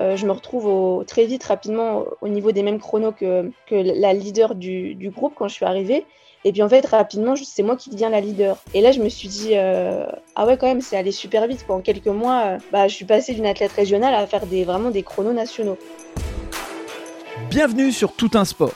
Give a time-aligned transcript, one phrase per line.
[0.00, 5.12] je me retrouve très vite, rapidement, au niveau des mêmes chronos que, la leader du,
[5.14, 6.04] groupe quand je suis arrivée.
[6.44, 8.56] Et puis en fait, rapidement, c'est moi qui deviens la leader.
[8.72, 11.66] Et là, je me suis dit, euh, ah ouais, quand même, c'est allé super vite.
[11.68, 15.02] En quelques mois, euh, bah, je suis passée d'une athlète régionale à faire vraiment des
[15.02, 15.76] chronos nationaux.
[17.50, 18.72] Bienvenue sur Tout un sport.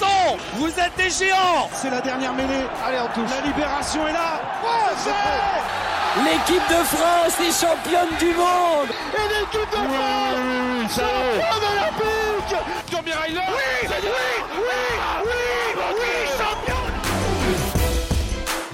[0.00, 2.66] Garçons Vous êtes des géants C'est la dernière mêlée.
[2.84, 3.30] Allez, on touche.
[3.30, 4.40] La libération est là.
[6.24, 12.56] L'équipe de France est championne du monde Et l'équipe de France championne olympique
[12.90, 14.68] Tommy Oui Oui Oui
[15.24, 16.92] Oui Oui Championne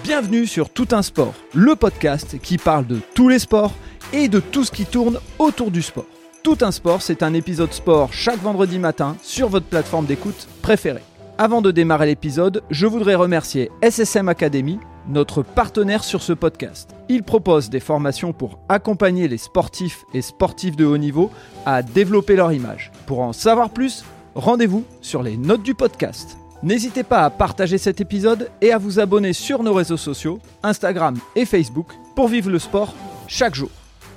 [0.02, 3.74] Bienvenue sur Tout un sport, le podcast qui parle de tous les sports
[4.14, 6.06] et de tout ce qui tourne autour du sport.
[6.42, 11.02] Tout un sport, c'est un épisode sport chaque vendredi matin sur votre plateforme d'écoute préférée.
[11.38, 16.96] Avant de démarrer l'épisode, je voudrais remercier SSM Academy notre partenaire sur ce podcast.
[17.10, 21.30] Il propose des formations pour accompagner les sportifs et sportifs de haut niveau
[21.66, 22.90] à développer leur image.
[23.06, 24.02] Pour en savoir plus,
[24.34, 26.38] rendez-vous sur les notes du podcast.
[26.62, 31.18] N'hésitez pas à partager cet épisode et à vous abonner sur nos réseaux sociaux, Instagram
[31.36, 32.94] et Facebook, pour vivre le sport
[33.28, 33.70] chaque jour.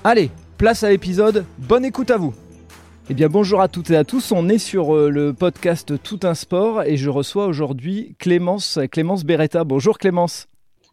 [0.06, 2.34] Allez, place à l'épisode, bonne écoute à vous
[3.12, 6.20] eh bien bonjour à toutes et à tous, on est sur euh, le podcast Tout
[6.22, 9.64] un sport et je reçois aujourd'hui Clémence, Clémence Beretta.
[9.64, 10.48] Bonjour Clémence.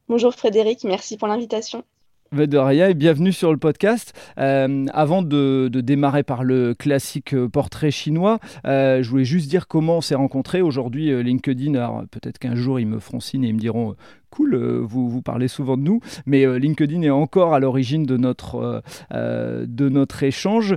[0.09, 1.85] Bonjour Frédéric, merci pour l'invitation.
[2.33, 4.13] De rien et bienvenue sur le podcast.
[4.39, 9.69] Euh, avant de, démarrer par le classique euh, portrait chinois, euh, je voulais juste dire
[9.69, 10.61] comment on s'est rencontrés.
[10.61, 13.95] Aujourd'hui, LinkedIn, alors peut-être qu'un jour ils me feront signe et ils me diront
[14.31, 18.05] cool, euh, vous, vous parlez souvent de nous, mais euh, LinkedIn est encore à l'origine
[18.05, 18.83] de, notre
[19.13, 20.75] euh, de notre échange,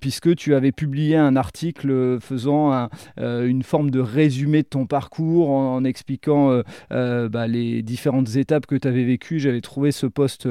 [0.00, 5.84] puisque tu avais publié un article faisant une forme de résumé de ton parcours en,
[5.84, 9.38] expliquant bah, les différentes étapes que tu avais vécues.
[9.38, 10.48] J'avais trouvé ce poste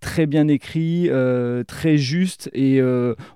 [0.00, 1.08] très bien écrit,
[1.66, 2.80] très juste, et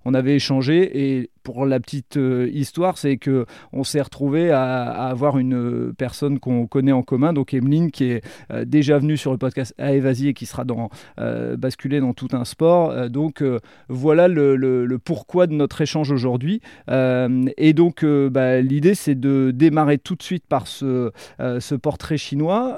[0.04, 1.18] on avait échangé.
[1.18, 6.38] Et pour la petite euh, histoire, c'est que on s'est retrouvé à, avoir une personne
[6.40, 10.00] qu'on connaît en commun, donc Emeline, qui est euh, déjà venue sur le podcast Allez
[10.00, 13.08] vas-y et qui sera dans euh, basculer dans tout un sport.
[13.08, 13.42] donc
[13.88, 16.60] voilà le, pourquoi de notre échange aujourd'hui.
[16.88, 22.76] et donc bah, l'idée, c'est de démarrer tout de suite par ce, ce portrait chinois.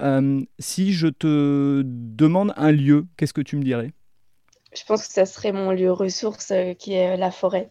[0.60, 3.91] si je te demande un lieu, qu'est-ce que tu me dirais?
[4.72, 7.70] Je pense que ça serait mon lieu ressource qui est la forêt.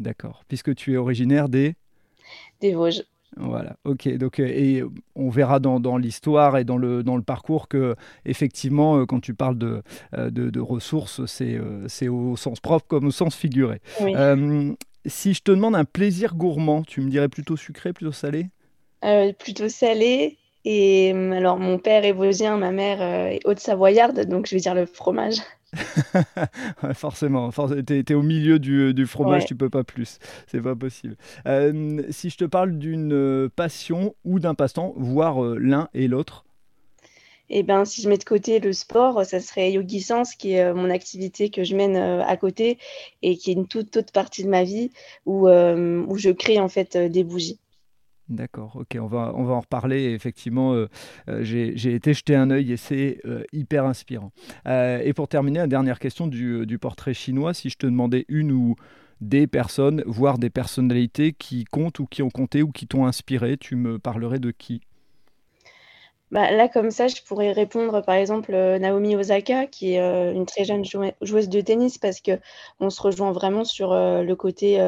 [0.00, 0.44] D'accord.
[0.48, 1.74] Puisque tu es originaire des
[2.60, 3.04] Des Vosges.
[3.36, 4.08] Voilà, ok.
[4.16, 4.82] Donc, euh, et
[5.14, 7.94] on verra dans, dans l'histoire et dans le, dans le parcours que,
[8.24, 9.82] effectivement, euh, quand tu parles de,
[10.16, 13.80] euh, de, ressources, c'est, c'est au sens propre comme au sens figuré.
[15.06, 18.46] si je te demande un plaisir gourmand, tu me dirais plutôt sucré, plutôt salé?
[19.38, 20.38] Plutôt salé.
[20.64, 24.86] Et alors, mon père est vosgien, ma mère est haute-savoyarde, donc je vais dire le
[24.86, 25.36] fromage.
[26.94, 30.18] forcément, tu es, au milieu du, fromage, tu peux pas plus.
[30.46, 31.16] C'est pas possible.
[31.46, 36.08] Euh, si je te parle d'une euh, passion ou d'un passe-temps, voire euh, l'un et
[36.08, 36.44] l'autre?
[37.48, 40.06] Eh ben, si je mets de côté le sport, ça serait Yogi
[40.38, 42.78] qui est mon activité que je mène à côté
[43.22, 44.92] et qui est une toute autre partie de ma vie
[45.26, 47.58] où, où je crée en fait des bougies.
[48.30, 50.12] D'accord, ok, on va, en reparler.
[50.12, 50.88] Effectivement, euh,
[51.28, 54.30] euh, j'ai été jeter un œil et c'est euh, hyper inspirant.
[54.66, 58.52] et pour terminer, la dernière question du, du, portrait chinois, si je te demandais une
[58.52, 58.76] ou
[59.20, 63.56] des personnes, voire des personnalités qui comptent ou qui ont compté ou qui t'ont inspiré,
[63.56, 64.80] tu me parlerais de qui?
[66.30, 70.64] Bah, là, comme ça, je pourrais répondre par exemple Naomi Osaka, qui est une très
[70.64, 70.84] jeune
[71.20, 72.38] joueuse de tennis, parce que
[72.78, 74.78] on se rejoint vraiment sur le côté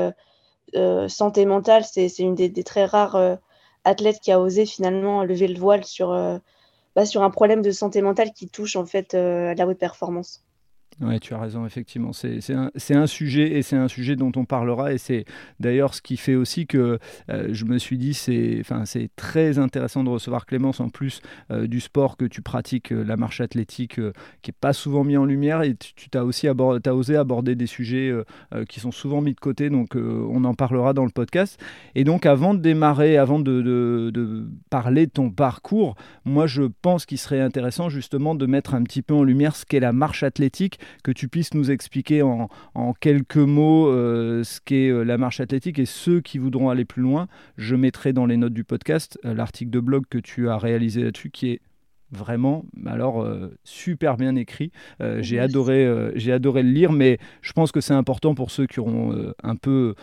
[0.76, 3.36] euh, santé mentale, c'est une des, très rares euh,
[3.84, 6.38] athlètes qui a osé finalement lever le voile sur, euh,
[6.96, 10.44] bah, sur un problème de santé mentale qui touche en fait la haute performance.
[11.00, 12.12] Oui, tu as raison, effectivement.
[12.12, 14.92] C'est un, un, sujet et c'est un sujet dont on parlera.
[14.92, 15.24] Et c'est
[15.58, 16.98] d'ailleurs ce qui fait aussi que
[17.30, 18.62] euh, je me suis dit c'est
[19.16, 21.20] très intéressant de recevoir Clémence en plus
[21.50, 23.94] euh, du sport que tu pratiques, euh, la marche athlétique,
[24.42, 25.62] qui n'est pas souvent mis en lumière.
[25.62, 28.12] Et tu, as aussi as osé aborder des sujets
[28.68, 29.70] qui sont souvent mis de côté.
[29.70, 31.58] Donc on en parlera dans le podcast.
[31.94, 36.62] Et donc avant de démarrer, avant de, de, de parler de ton parcours, moi je
[36.82, 39.92] pense qu'il serait intéressant justement de mettre un petit peu en lumière ce qu'est la
[39.92, 42.48] marche athlétique que tu puisses nous expliquer en,
[43.00, 47.02] quelques mots euh, ce qu'est euh, la marche athlétique et ceux qui voudront aller plus
[47.02, 47.28] loin.
[47.56, 51.02] Je mettrai dans les notes du podcast euh, l'article de blog que tu as réalisé
[51.02, 51.60] là-dessus qui est
[52.12, 53.26] vraiment, alors
[53.64, 54.70] super bien écrit.
[55.18, 58.80] j'ai adoré, j'ai adoré le lire, mais je pense que c'est important pour ceux qui
[58.80, 59.94] auront un peu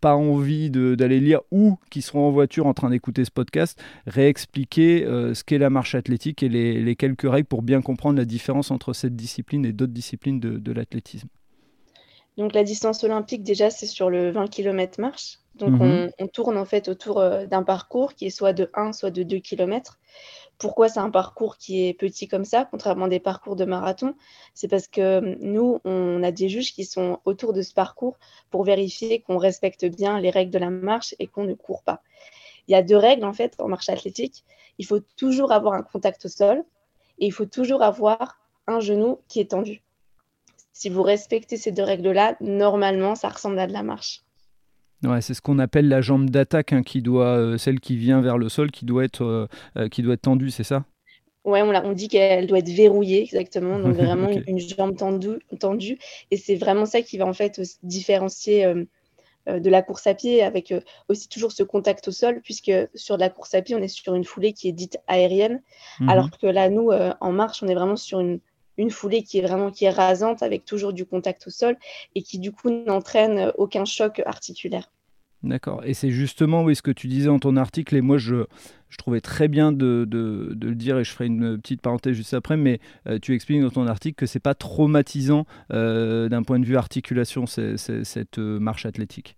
[0.00, 5.04] pas envie d'aller lire ou qui seront en voiture en train d'écouter ce podcast, réexpliquer
[5.06, 8.92] ce qu'est la marche athlétique et les, quelques règles pour bien comprendre la différence entre
[8.92, 11.28] cette discipline et d'autres disciplines de, l'athlétisme.
[12.38, 15.38] Donc la distance olympique, déjà, c'est sur le 20 km marche.
[15.54, 16.10] Donc mhm.
[16.18, 19.38] on, tourne en fait autour d'un parcours qui est soit de 1, soit de 2
[19.38, 19.98] km.
[20.62, 24.14] Pourquoi c'est un parcours qui est petit comme ça, contrairement à des parcours de marathon
[24.54, 28.16] C'est parce que hum, nous, on a des juges qui sont autour de ce parcours
[28.48, 32.00] pour vérifier qu'on respecte bien les règles de la marche et qu'on ne court pas.
[32.68, 34.44] Il y a deux règles en fait en marche athlétique.
[34.78, 36.62] Il faut toujours avoir un contact au sol
[37.18, 38.38] et il faut toujours avoir
[38.68, 39.82] un genou qui est tendu.
[40.72, 44.22] Si vous respectez ces deux règles-là, normalement, ça ressemble à de la marche
[45.20, 48.38] c'est ce qu'on appelle la jambe d'attaque, hein, qui doit, euh, celle qui vient vers
[48.38, 49.46] le sol, qui doit être, euh,
[49.76, 50.84] euh, qui doit être tendue, c'est ça?
[51.44, 53.78] Ouais, on, on dit qu'elle doit être verrouillée, exactement.
[53.80, 55.98] Donc vraiment une, jambe tendue, tendue.
[56.30, 58.72] Et c'est vraiment ça qui va en fait différencier
[59.48, 60.72] de la course à pied, avec
[61.08, 64.14] aussi toujours ce contact au sol, puisque sur la course à pied, on est sur
[64.14, 65.62] une foulée qui est dite aérienne,
[65.98, 66.08] mhm.
[66.08, 68.38] alors que là, nous, en marche, on est vraiment sur une,
[68.82, 71.76] une foulée qui est vraiment qui est rasante avec toujours du contact au sol
[72.14, 74.90] et qui du coup n'entraîne aucun choc articulaire.
[75.42, 75.82] D'accord.
[75.84, 78.44] Et c'est justement oui, ce que tu disais dans ton article, et moi je,
[78.90, 82.34] je trouvais très bien de, de, le dire, et je ferai une petite parenthèse juste
[82.34, 86.60] après, mais euh, tu expliques dans ton article que c'est pas traumatisant euh, d'un point
[86.60, 89.36] de vue articulation, cette euh, marche athlétique.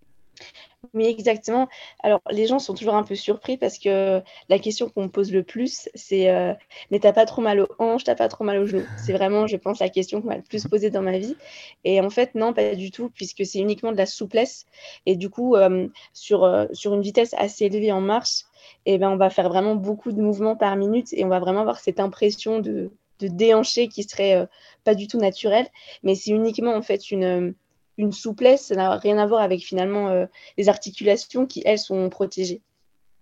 [0.95, 1.69] Oui, exactement.
[2.05, 5.33] Alors, les gens sont toujours un peu surpris parce que la question qu'on me pose
[5.33, 6.55] le plus, c'est euh,
[6.93, 8.87] Mais t'as pas trop mal aux hanches, t'as pas trop mal aux genoux?
[8.97, 11.37] C'est vraiment, je pense, la question qu'on m'a le plus posée dans ma vie.
[11.83, 14.67] Et en fait, non, pas du tout, puisque c'est uniquement de la souplesse.
[15.05, 18.43] Et du coup, euh, sur, euh, sur une vitesse assez élevée en marche,
[18.87, 21.63] eh ben, on va faire vraiment beaucoup de mouvements par minute et on va vraiment
[21.63, 24.47] avoir cette impression de, de déhancher qui serait
[24.85, 25.67] pas du tout naturelle.
[26.05, 27.55] Mais c'est uniquement en fait une
[27.97, 30.27] une souplesse, ça n'a rien à voir avec finalement euh,
[30.59, 32.63] les articulations qui, elles, sont protégées.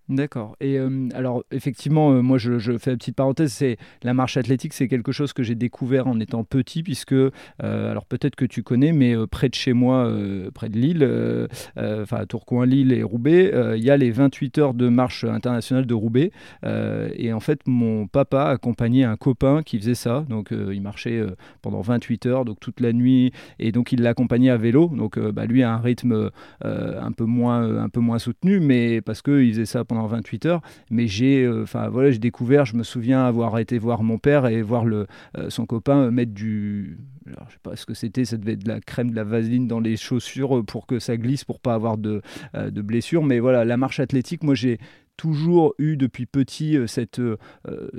[0.08, 0.56] D'accord.
[0.60, 4.72] Et euh, alors, effectivement, euh, moi, je, fais une petite parenthèse, c'est la marche athlétique,
[4.72, 7.14] c'est quelque chose que j'ai découvert en étant petit, puisque,
[7.60, 10.12] alors peut-être que tu connais, mais près de chez moi,
[10.54, 14.88] près de Lille, enfin Tourcoing, Lille et Roubaix, il y a les 28 heures de
[14.88, 16.30] marche internationale de Roubaix.
[16.64, 20.24] et en fait, mon papa accompagnait un copain qui faisait ça.
[20.28, 21.22] Donc, il marchait
[21.62, 24.88] pendant 28 heures, donc toute la nuit, et donc il l'accompagnait à vélo.
[24.88, 26.30] Donc, bah, lui a un rythme
[26.62, 30.62] un peu moins, un peu moins soutenu, mais parce qu'il faisait ça pendant 28 heures.
[30.90, 34.46] Mais j'ai euh, enfin voilà, j'ai découvert, je me souviens avoir été voir mon père
[34.46, 35.06] et voir le,
[35.36, 36.98] euh, son copain mettre du.
[37.26, 39.68] Je sais pas ce que c'était, ça devait être de la crème, de la vaseline
[39.68, 42.22] dans les chaussures pour que ça glisse, pour pas avoir de,
[42.56, 43.22] euh, de blessures.
[43.22, 44.78] Mais voilà, la marche athlétique, moi j'ai
[45.22, 47.36] toujours eu depuis petit euh, cette, euh,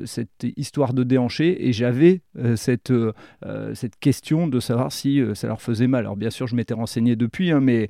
[0.04, 2.92] cette histoire de déhanché et j'avais euh, cette,
[3.74, 6.02] cette question de savoir si ça leur faisait mal.
[6.02, 7.90] Alors bien sûr, je m'étais renseigné depuis, hein, mais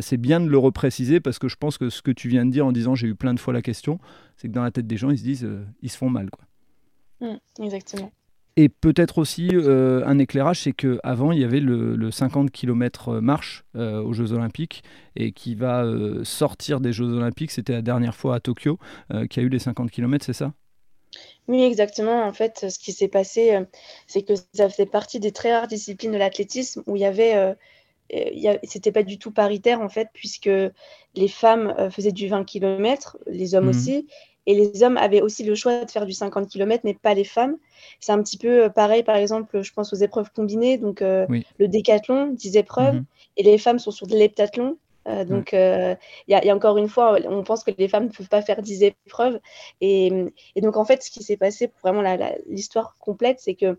[0.00, 2.50] c'est bien de le repréciser parce que je pense que ce que tu viens de
[2.50, 3.98] dire en disant j'ai eu plein de fois la question,
[4.36, 5.48] c'est que dans la tête des gens, ils se disent
[5.82, 6.28] ils se font mal.
[7.20, 8.12] Mmh, exactement.
[8.60, 13.20] Et peut-être aussi euh, un éclairage, c'est qu'avant, il y avait le, 50 km euh,
[13.20, 14.82] marche euh, aux Jeux Olympiques
[15.14, 15.84] et qui va
[16.24, 17.52] sortir des Jeux Olympiques.
[17.52, 18.80] C'était la dernière fois à Tokyo
[19.30, 20.54] qu'il y a eu les 50 km, c'est ça?
[21.46, 22.24] Oui, exactement.
[22.24, 23.64] En fait, ce qui s'est passé,
[24.08, 27.56] c'est que ça faisait partie des très rares disciplines de l'athlétisme où il y avait.
[28.64, 30.50] c'était pas du tout paritaire en fait puisque
[31.14, 33.68] les femmes faisaient du 20 km, les hommes mmh.
[33.68, 34.06] aussi,
[34.48, 37.24] et les hommes avaient aussi le choix de faire du 50 km, mais pas les
[37.24, 37.58] femmes.
[38.00, 41.26] C'est un petit peu euh, pareil, par exemple, je pense aux épreuves combinées, donc euh,
[41.58, 43.04] le décathlon, 10 épreuves, mhm.
[43.36, 44.78] et les femmes sont sur de l'heptathlon.
[45.06, 45.96] Euh, donc, il
[46.28, 48.84] y, a encore une fois, on pense que les femmes ne peuvent pas faire 10
[48.84, 49.38] épreuves.
[49.82, 50.10] Et,
[50.56, 52.02] donc, en fait, ce qui s'est passé, pour vraiment
[52.46, 53.78] l'histoire complète, c'est que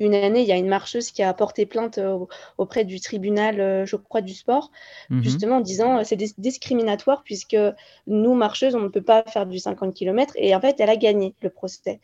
[0.00, 2.18] une année, il y a une marcheuse qui a porté plainte euh,
[2.58, 4.70] auprès du tribunal, euh, je crois, du sport,
[5.10, 5.22] mhm.
[5.22, 7.56] justement en disant euh, c'est discriminatoire puisque
[8.06, 10.34] nous, marcheuses, on ne peut pas faire du 50 km.
[10.36, 12.00] Et en fait, elle a gagné le procès.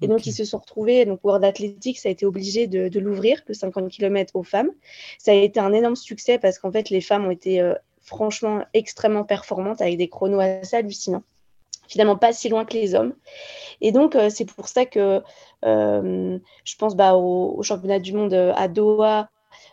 [0.00, 3.54] Et donc, ils se sont retrouvés, donc World Athletics a été obligé de, l'ouvrir, le
[3.54, 4.70] 50 km aux femmes.
[5.18, 9.24] Ça a été un énorme succès parce qu'en fait, les femmes ont été franchement extrêmement
[9.24, 11.22] performantes avec des chronos assez hallucinants
[11.88, 13.14] finalement pas si loin que les hommes.
[13.80, 15.22] Et donc, euh, c'est pour ça que
[15.64, 19.28] euh, je pense bah, au, championnat du monde euh, à Doha,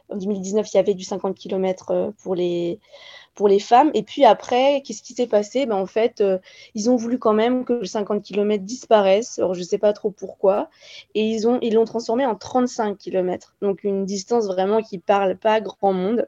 [0.09, 2.79] en 2019, il y avait du 50 km pour les,
[3.33, 3.91] pour les femmes.
[3.93, 5.65] Et puis après, qu'est-ce qui s'est passé?
[5.65, 6.21] Ben, En fait,
[6.75, 9.39] ils ont voulu quand même que le 50 km disparaisse.
[9.39, 10.69] Alors, je ne sais pas trop pourquoi.
[11.15, 13.55] Et ils l'ont ils transformé en 35 km.
[13.61, 16.27] Donc, une distance vraiment qui ne parle pas grand monde.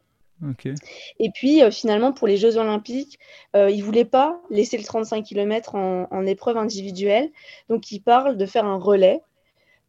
[1.19, 3.19] Et puis euh, finalement, pour les Jeux Olympiques,
[3.55, 7.29] euh, ils ne voulaient pas laisser le 35 km en, épreuve individuelle.
[7.69, 9.21] Donc ils parlent de faire un relais.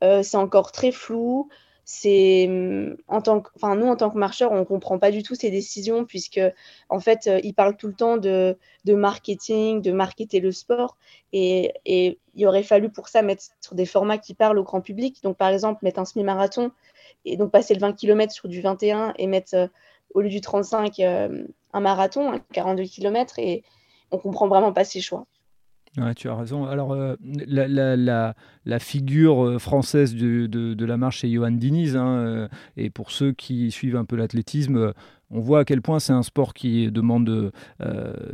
[0.03, 1.49] c'est encore très flou
[1.85, 5.23] c'est mmh, en tant que, enfin nous en tant que marcheurs, on comprend pas du
[5.23, 6.41] tout ces décisions puisque
[6.89, 8.57] en fait euh, ils parlent tout le temps de,
[8.87, 10.97] marketing, de marketer le sport
[11.33, 14.81] et, et, il aurait fallu pour ça mettre sur des formats qui parlent au grand
[14.81, 15.23] public.
[15.23, 16.73] Donc par exemple mettre un semi-marathon
[17.25, 19.67] et donc passer le 20 km sur du 21 et mettre euh,
[20.15, 23.63] au lieu du 35 euh, un marathon, un 42 km et
[24.11, 25.27] on comprend vraiment pas ces choix.
[26.17, 26.67] Tu as raison.
[26.67, 31.97] Alors, euh, la, figure euh, française de, la marche, c'est Johan Diniz.
[31.97, 34.93] Hein, et pour ceux qui suivent un peu l'athlétisme,
[35.31, 37.53] on voit à quel point c'est un sport qui demande de,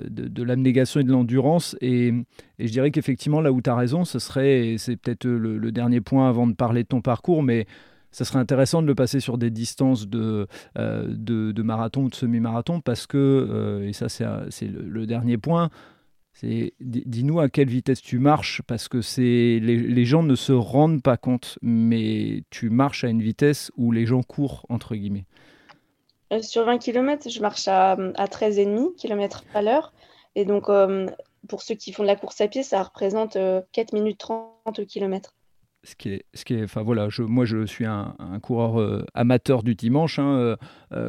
[0.08, 1.76] de, l'abnégation et de l'endurance.
[1.82, 2.14] Et,
[2.58, 6.30] je dirais qu'effectivement, là où tu as raison, ce serait, c'est peut-être le, dernier point
[6.30, 7.66] avant de parler de ton parcours, mais
[8.10, 12.14] ça serait intéressant de le passer sur des distances de, de, de, marathon ou de
[12.14, 15.70] semi-marathon parce que, et ça c'est le, dernier point,
[16.42, 21.16] dis-nous à quelle vitesse tu marches parce que c'est les, gens ne se rendent pas
[21.16, 25.26] compte, mais tu marches à une vitesse où les gens courent entre guillemets.
[26.32, 29.92] Euh, sur 20 km, je marche à, à 13,5 km à l'heure.
[30.36, 31.06] Et donc, euh,
[31.48, 33.62] pour ceux qui font de la course à pied, ça représente 4 euh,
[33.92, 35.34] minutes 30 km.
[35.82, 36.44] Ce qui est, ce
[37.08, 40.18] je, moi je suis un, coureur amateur du dimanche.
[40.18, 40.56] Hein,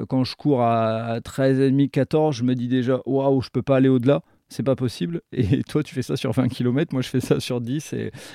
[0.07, 3.75] quand je cours à, à 13,5, 14, je me dis déjà, waouh, je peux pas
[3.75, 5.21] aller au-delà c'est pas possible.
[5.31, 7.93] Et toi, tu fais ça sur 20 km, moi je fais ça sur 10.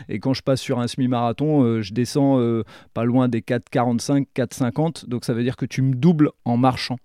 [0.08, 2.64] Et, quand je passe sur un semi-marathon, euh, je descends euh,
[2.94, 5.06] pas loin des 4,45, 4,50.
[5.06, 6.96] Donc ça veut dire que tu me doubles en marchant.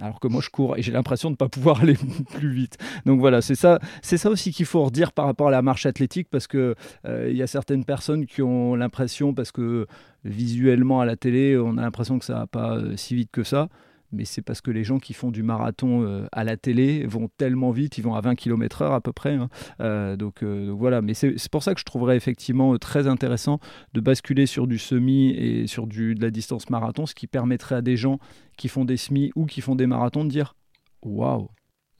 [0.00, 1.96] Alors que moi je cours et j'ai l'impression de ne pas pouvoir aller
[2.34, 2.78] plus vite.
[3.06, 5.86] Donc voilà, c'est ça, c'est ça aussi qu'il faut redire par rapport à la marche
[5.86, 6.74] athlétique parce que
[7.04, 9.86] euh, il y a certaines personnes qui ont l'impression, parce que
[10.24, 13.68] visuellement à la télé, on a l'impression que ça va pas si vite que ça
[14.12, 17.28] mais c'est parce que les gens qui font du marathon euh, à la télé vont
[17.36, 19.34] tellement vite, ils vont à 20 km/h à peu près.
[19.34, 19.48] Hein.
[19.80, 23.60] Euh, donc, euh, donc, voilà, mais c'est pour ça que je trouverais effectivement très intéressant
[23.92, 27.76] de basculer sur du semi et sur du, de la distance marathon, ce qui permettrait
[27.76, 28.18] à des gens
[28.56, 30.54] qui font des semis ou qui font des marathons de dire
[31.02, 31.48] Waouh,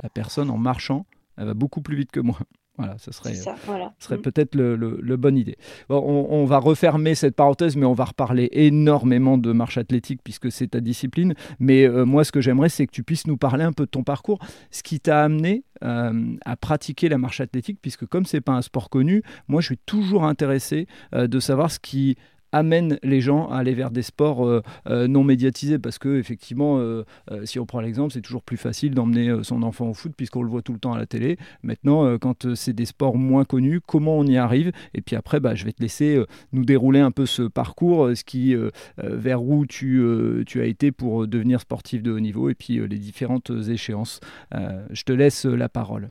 [0.03, 2.39] la personne en marchant, elle va beaucoup plus vite que moi.
[2.79, 4.23] Voilà, ce serait, serait mm.
[4.23, 5.57] peut-être le, le, bonne idée.
[5.89, 10.69] on, va refermer cette parenthèse, mais on va reparler énormément de marche athlétique puisque c'est
[10.69, 11.35] ta discipline.
[11.59, 13.91] Mais euh, moi, ce que j'aimerais, c'est que tu puisses nous parler un peu de
[13.91, 14.39] ton parcours,
[14.71, 18.63] ce qui t'a amené euh, à pratiquer la marche athlétique, puisque comme c'est pas un
[18.63, 22.17] sport connu, moi, je suis toujours intéressé euh, de savoir ce qui
[22.53, 25.79] amène les gens à aller vers des sports euh, euh, non médiatisés.
[25.79, 27.05] Parce que effectivement euh,
[27.45, 30.49] si on prend l'exemple c'est toujours plus facile d'emmener son enfant au foot puisqu'on le
[30.49, 31.37] voit tout le temps à la télé.
[31.63, 34.73] Maintenant quand c'est des sports moins connus comment on y arrive?
[34.95, 38.25] Et puis après bah, je vais te laisser nous dérouler un peu ce parcours ce
[38.25, 38.55] qui
[38.99, 40.03] vers où tu,
[40.47, 44.21] tu as été pour devenir sportif de haut niveau et puis les différentes échéances.
[44.53, 46.11] Je te laisse la parole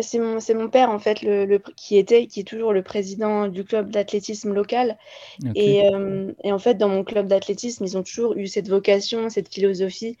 [0.00, 3.64] c'est mon, mon, père, en fait, le, qui était, qui est toujours le président du
[3.64, 4.98] club d'athlétisme local.
[5.54, 9.28] Et, euh, et, en fait, dans mon club d'athlétisme, ils ont toujours eu cette vocation,
[9.30, 10.16] cette philosophie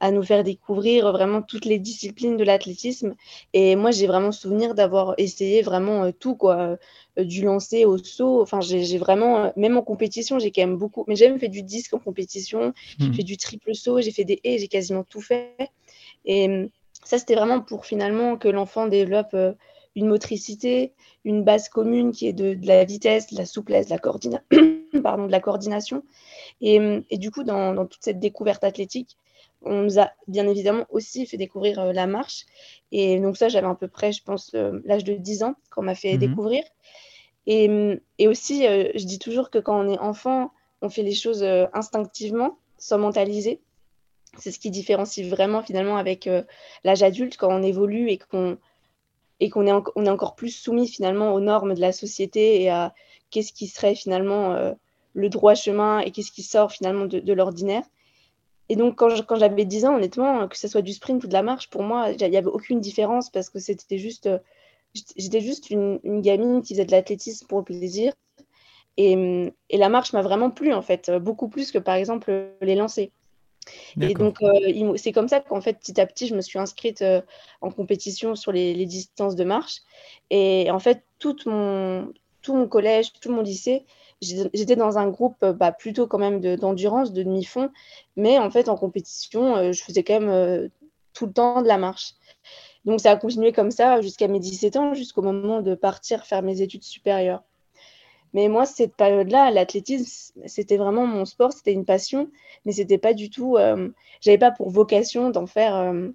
[0.00, 3.14] à nous faire découvrir vraiment toutes les disciplines de l'athlétisme.
[3.52, 6.78] Et moi, j'ai vraiment souvenir d'avoir essayé vraiment euh, tout, quoi,
[7.18, 8.40] euh, du lancer au saut.
[8.40, 11.62] Enfin, j'ai vraiment, même en compétition, j'ai quand même beaucoup, mais j'ai même fait du
[11.62, 13.14] disque en compétition, j'ai hmm.
[13.14, 15.54] fait du triple saut, j'ai fait des haies, j'ai quasiment tout fait.
[16.24, 16.70] Et
[17.04, 19.52] ça, c'était vraiment pour finalement que l'enfant développe euh,
[19.96, 20.92] une motricité,
[21.24, 23.96] une base commune qui est de, la vitesse, de la souplesse, de
[24.30, 26.02] la, Pardon, de la coordination.
[26.60, 29.16] Et, du coup, dans, toute cette découverte athlétique,
[29.62, 32.46] on nous a bien évidemment aussi fait découvrir euh, la marche.
[32.92, 35.82] Et donc ça, j'avais à peu près, je pense, euh, l'âge de 10 ans qu'on
[35.82, 36.18] m'a fait mhm.
[36.18, 36.64] découvrir.
[37.46, 40.52] Et, et aussi, je dis toujours que quand on est enfant,
[40.82, 41.42] on fait les choses
[41.72, 43.60] instinctivement, sans mentaliser.
[44.38, 46.42] C'est ce qui différencie vraiment finalement avec euh,
[46.84, 48.58] l'âge adulte quand on évolue et qu'on
[49.40, 52.94] et qu'on est, est encore plus soumis finalement aux normes de la société et à
[53.30, 54.72] qu'est-ce qui serait finalement euh,
[55.14, 57.82] le droit chemin et qu'est-ce qui sort finalement de, l'ordinaire.
[58.68, 61.42] Et donc quand, j'avais 10 ans, honnêtement, que ce soit du sprint ou de la
[61.42, 64.38] marche, pour moi, il n'y avait aucune différence parce que c'était juste, euh,
[65.16, 68.12] j'étais juste une, une, gamine qui faisait de l'athlétisme pour le plaisir.
[68.96, 72.74] Et, et la marche m'a vraiment plu en fait, beaucoup plus que par exemple les
[72.74, 73.08] lancers.
[74.00, 77.02] Et donc, euh, c'est comme ça qu'en fait, petit à petit, je me suis inscrite
[77.02, 77.20] euh,
[77.60, 79.80] en compétition sur les, distances de marche.
[80.30, 82.12] Et en fait, tout mon,
[82.42, 83.84] tout mon collège, tout mon lycée,
[84.20, 87.70] j'étais dans un groupe euh, bah, plutôt quand même d'endurance, de, demi-fond.
[88.16, 90.70] Mais en fait, en compétition, je faisais quand même
[91.12, 92.14] tout le temps de la marche.
[92.84, 96.42] Donc, ça a continué comme ça jusqu'à mes 17 ans, jusqu'au moment de partir faire
[96.42, 97.42] mes études supérieures.
[98.32, 102.30] Mais moi, cette période-là, l'athlétisme, c'était vraiment mon sport, c'était une passion,
[102.64, 103.56] mais c'était pas du tout.
[103.56, 103.88] Euh,
[104.20, 106.10] j'avais pas pour vocation d'en faire euh,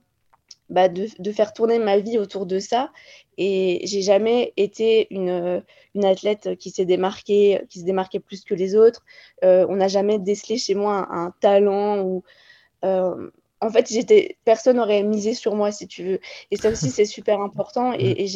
[0.69, 2.91] bah, de, faire tourner ma vie autour de ça.
[3.37, 8.55] Et j'ai jamais été une, une athlète qui s'est démarquée, qui se démarquait plus que
[8.55, 9.03] les autres.
[9.43, 12.23] Euh, on n'a jamais décelé chez moi un, talent ou.
[12.83, 13.29] Euh,
[13.61, 16.19] en fait, j'étais, personne n'aurait misé sur moi, si tu veux.
[16.51, 17.93] Et ça aussi, c'est super important.
[17.97, 18.27] Et,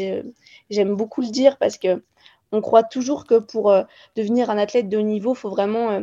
[0.69, 2.03] j'aime beaucoup le dire parce que
[2.51, 3.83] on croit toujours que pour euh,
[4.15, 6.01] devenir un athlète de haut niveau, il faut vraiment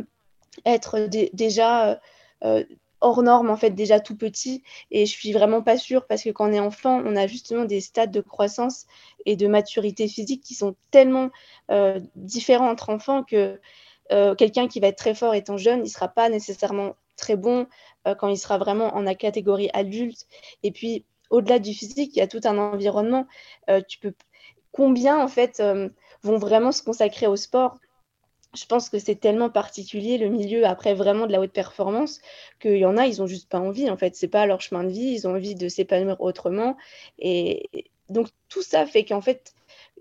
[0.65, 1.99] être déjà
[3.01, 4.63] hors norme, en fait, déjà tout petit.
[4.91, 7.65] Et je suis vraiment pas sûre parce que quand on est enfant, on a justement
[7.65, 8.85] des stades de croissance
[9.25, 11.29] et de maturité physique qui sont tellement
[11.71, 13.59] euh, différents entre enfants que
[14.11, 17.67] euh, quelqu'un qui va être très fort étant jeune, il sera pas nécessairement très bon
[18.07, 20.27] euh, quand il sera vraiment en la catégorie adulte.
[20.63, 23.27] Et puis, au-delà du physique, il y a tout un environnement.
[23.89, 24.13] tu peux
[24.71, 25.61] combien en fait
[26.27, 27.77] vont vraiment se consacrer au sport
[28.57, 32.19] je pense que c'est tellement particulier le milieu après vraiment de la haute performance
[32.59, 34.15] qu'il y en a, ils ont juste pas envie en fait.
[34.15, 36.77] C'est pas leur chemin de vie, ils ont envie de s'épanouir autrement.
[37.19, 37.69] Et
[38.09, 39.53] donc tout ça fait qu'en fait,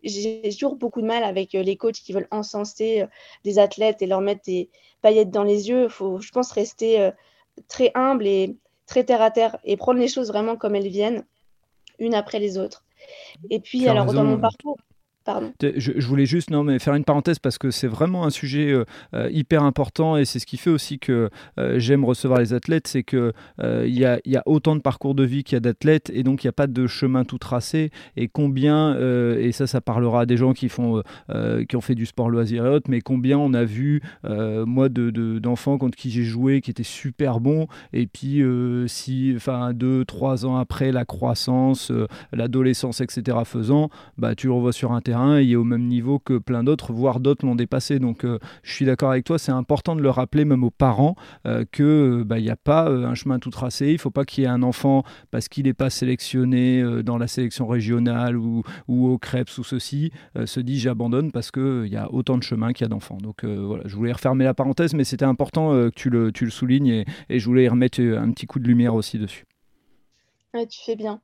[0.02, 3.06] j'ai toujours beaucoup de mal avec euh, les coachs qui veulent encenser euh,
[3.44, 4.70] des athlètes et leur mettre des
[5.02, 5.84] paillettes dans les yeux.
[5.84, 7.10] Il faut, je pense, rester euh,
[7.68, 8.56] très humble et
[8.86, 11.24] très terre à terre et prendre les choses vraiment comme elles viennent,
[11.98, 12.84] une après les autres.
[13.50, 14.76] Et puis, alors, dans mon parcours,
[15.60, 18.84] je, voulais juste non, mais faire une parenthèse parce que c'est vraiment un sujet euh,
[19.14, 22.86] euh, hyper important et c'est ce qui fait aussi que euh, j'aime recevoir les athlètes,
[22.86, 26.22] c'est qu'il il y, a, autant de parcours de vie qu'il y a d'athlètes et
[26.22, 28.96] donc il n'y a pas de chemin tout tracé et combien,
[29.38, 31.02] et ça ça parlera à des gens qui, font,
[31.68, 35.74] qui ont fait du sport loisir et autres, mais combien on a vu moi d'enfants
[35.74, 38.42] de, contre qui j'ai joué qui étaient super bons et puis
[38.86, 41.92] si, enfin deux, trois ans après la croissance,
[42.32, 43.38] l'adolescence, etc.
[43.44, 46.92] faisant, bah, tu le revois sur terrain il est au même niveau que plein d'autres,
[46.92, 47.98] voire d'autres l'ont dépassé.
[47.98, 51.16] Donc euh, je suis d'accord avec toi, c'est important de le rappeler même aux parents
[51.46, 53.88] euh, que bah, il n'y a pas euh, un chemin tout tracé.
[53.88, 57.18] Il ne faut pas qu'il y ait un enfant parce qu'il n'est pas sélectionné dans
[57.18, 60.10] la sélection régionale ou, au Crêpes ou ceci,
[60.44, 63.18] se dit j'abandonne parce qu'il y a autant de chemins qu'il y a d'enfants.
[63.18, 67.04] Donc voilà, je voulais refermer la parenthèse, mais c'était important que tu le, soulignes et,
[67.28, 69.44] et, je voulais y remettre un petit coup de lumière aussi dessus.
[70.54, 71.20] Ouais, tu fais bien.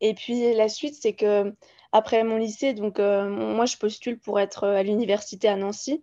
[0.00, 1.52] Et puis la suite, c'est que
[1.92, 6.02] après mon lycée, donc euh, moi, je postule pour être euh, à l'université à Nancy.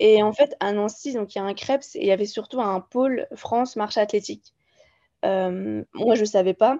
[0.00, 2.26] Et en fait, à Nancy, donc il y a un CREPS et il y avait
[2.26, 4.52] surtout un pôle France marche athlétique.
[5.24, 6.78] Euh, moi, je ne savais pas.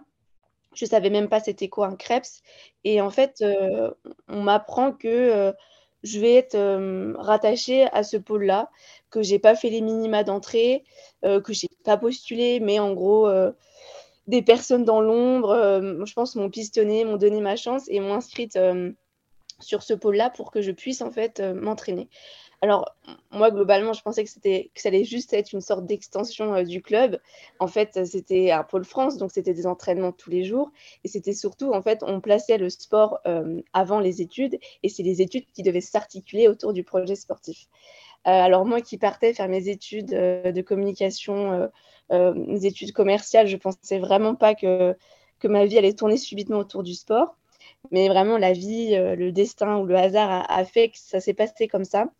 [0.75, 2.43] Je ne savais même pas c'était quoi un CREPS.
[2.83, 3.45] Et en fait,
[4.29, 5.55] on m'apprend que
[6.03, 8.71] je vais être rattachée à ce pôle-là,
[9.11, 10.83] que j'ai pas fait les minima d'entrée,
[11.23, 13.29] que j'ai pas postulé, mais en gros,
[14.27, 18.15] des personnes dans l'ombre, euh, je pense, m'ont pistonné, m'ont donné ma chance et m'ont
[18.15, 18.93] inscrite euh,
[19.61, 22.09] sur ce pôle-là pour que je puisse en fait euh, m'entraîner.
[22.63, 22.89] Alors,
[23.31, 26.81] moi, globalement, je pensais que, c'était, que ça allait juste être une sorte d'extension du
[26.81, 27.21] club.
[27.59, 30.71] En fait, c'était un pôle France, donc c'était des entraînements tous les jours.
[31.03, 33.19] Et c'était surtout, en fait, on plaçait le sport
[33.75, 37.69] avant les études, et c'est les études qui devaient s'articuler autour du projet sportif.
[38.25, 41.69] Alors, moi qui partais faire mes études de communication
[42.13, 44.95] euh, mes études commerciales, je pensais vraiment pas que,
[45.41, 47.37] que ma vie allait tourner subitement autour du sport.
[47.93, 51.35] Mais vraiment, la vie, euh, le destin ou le hasard a, fait que ça s'est
[51.35, 52.11] passé comme ça.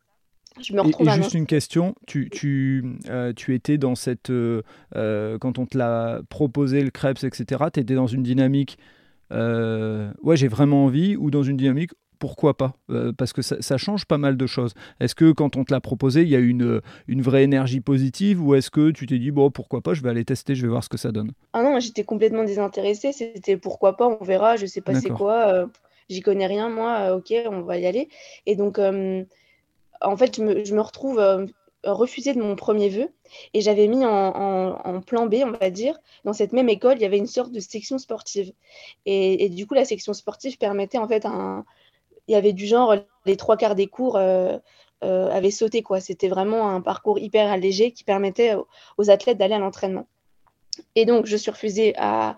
[0.61, 4.31] Je me retrouve et, juste une question, tu, tu, euh, tu étais dans cette...
[4.31, 8.79] quand on te l'a proposé, le Krebs, etc., tu étais dans une dynamique...
[9.31, 14.07] ouais, j'ai vraiment envie, ou dans une dynamique, pourquoi pas euh, Parce que ça, change
[14.07, 14.75] pas mal de choses.
[15.01, 18.43] Est-ce que quand on te l'a proposé, il y a une, une vraie énergie positive
[18.43, 20.69] ou est-ce que tu t'es dit, bon, pourquoi pas, je vais aller tester, je vais
[20.69, 21.33] voir ce que ça donne?
[21.53, 23.13] Ah non, j'étais complètement désintéressée.
[23.13, 25.67] C'était pourquoi pas, on verra, je sais pas c'est quoi, euh,
[26.09, 28.09] j'y connais rien, moi, euh, ok, on va y aller.
[28.47, 31.21] Et donc, en fait, je me, je me retrouve
[31.87, 33.09] refusée de mon premier vœu
[33.53, 37.03] et j'avais mis en, en, plan B, on va dire, dans cette même école, il
[37.03, 38.53] y avait une sorte de section sportive.
[39.07, 41.65] Et, et du coup, la section sportive permettait en fait un
[42.29, 42.95] il y avait du genre,
[43.27, 44.59] les trois quarts des cours euh,
[45.03, 45.83] euh, avaient sauté.
[45.83, 46.01] quoi.
[46.01, 48.55] C'était vraiment un parcours hyper allégé qui permettait
[48.99, 50.07] aux athlètes d'aller à l'entraînement.
[50.95, 52.37] Et donc, je suis refusée à,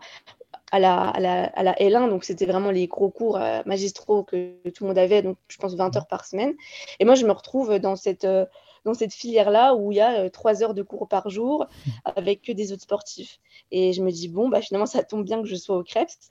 [0.73, 4.25] à la, à la, à la L1, donc c'était vraiment les gros cours euh, magistraux
[4.25, 6.55] que tout le monde avait, donc je pense 20 heures par semaine.
[7.01, 8.27] Et moi, je me retrouve dans cette,
[8.87, 11.67] dans cette filière-là où il y a trois heures de cours par jour
[12.05, 13.41] avec que des autres sportifs.
[13.73, 16.31] Et je me dis, bon, bah, finalement, ça tombe bien que je sois au Krebs.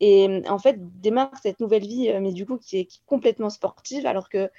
[0.00, 3.48] Et euh, en fait, démarre cette nouvelle vie, euh, mais du coup, qui est, complètement
[3.48, 4.50] sportive, alors que,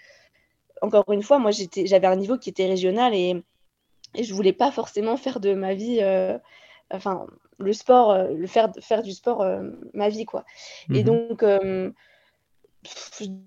[0.82, 3.36] encore une fois, moi, j'avais un niveau qui était régional et,
[4.16, 6.40] et je voulais pas forcément faire de ma vie, euh,
[6.92, 7.28] enfin,
[7.60, 9.46] le sport, le faire, faire du sport
[9.94, 10.44] ma vie, quoi.
[10.92, 11.04] Et mhm.
[11.04, 11.44] donc,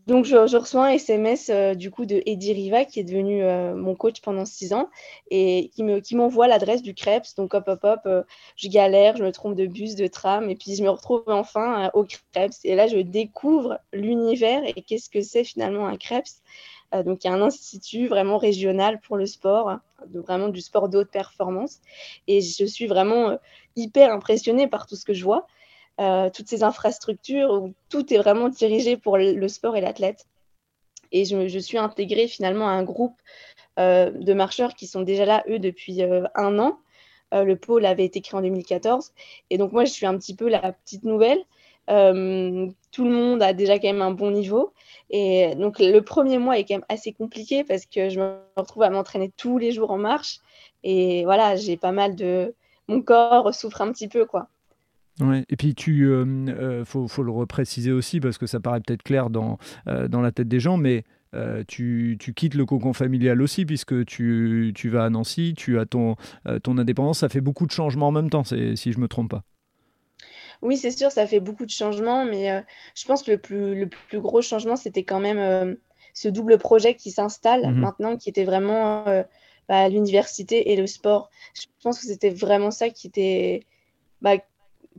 [0.06, 3.74] donc je, reçois un SMS euh, du coup de Eddie Riva qui est devenu euh,
[3.74, 4.88] mon coach pendant six ans
[5.30, 7.34] et qui me qui m'envoie l'adresse du Krebs.
[7.36, 8.22] Donc hop hop hop, euh,
[8.56, 11.90] je galère, je me trompe de bus, de tram et puis je me retrouve enfin
[11.94, 16.42] au Krebs et là je découvre l'univers et qu'est-ce que c'est finalement un Krebs.
[17.04, 19.78] donc il y a un institut vraiment régional pour le sport,
[20.12, 21.80] vraiment du sport de haute performance
[22.26, 23.38] et je suis vraiment
[23.76, 25.46] hyper impressionnée par tout ce que je vois.
[26.00, 30.26] Euh, toutes ces infrastructures où tout est vraiment dirigé pour le, sport et l'athlète.
[31.12, 33.20] Et je, suis intégrée finalement à un groupe
[33.78, 36.78] euh, de marcheurs qui sont déjà là, eux, depuis euh, un an.
[37.32, 39.12] le pôle avait été créé en 2014.
[39.50, 41.40] Et donc moi, je suis un petit peu la petite nouvelle.
[41.88, 44.72] tout le monde a déjà quand même un bon niveau.
[45.10, 48.84] Et donc le premier mois est quand même assez compliqué parce que je me retrouve
[48.84, 50.38] à m'entraîner tous les jours en marche.
[50.82, 52.54] Et voilà, j'ai pas mal de...
[52.88, 54.48] Mon corps souffre un petit peu, quoi.
[55.18, 55.44] Ouais.
[55.48, 59.02] Et puis, tu, euh, euh, faut, faut, le repréciser aussi parce que ça paraît peut-être
[59.02, 61.04] clair dans, euh, dans la tête des gens, mais
[61.68, 65.86] tu, tu, quittes le cocon familial aussi puisque tu, tu vas à Nancy, tu as
[65.86, 66.16] ton,
[66.64, 67.20] ton indépendance.
[67.20, 69.44] Ça fait beaucoup de changements en même temps, si je me trompe pas.
[70.60, 72.64] Oui, c'est sûr, ça fait beaucoup de changements, mais
[72.96, 75.76] je pense que le plus, le plus gros changement, c'était quand même
[76.14, 79.04] ce double projet qui s'installe mmh maintenant, qui était vraiment
[79.68, 81.30] bah, l'université et le sport.
[81.54, 83.64] Je pense que c'était vraiment ça qui était.
[84.20, 84.38] Bah,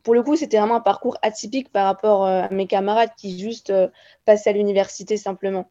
[0.04, 3.40] pour le coup, c'était vraiment un parcours atypique par rapport euh, à mes camarades qui
[3.40, 3.88] juste euh,
[4.26, 5.70] passaient à l'université simplement.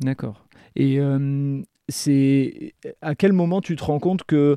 [0.00, 0.44] D'accord.
[0.76, 4.56] Et euh, c'est à quel moment tu te rends compte que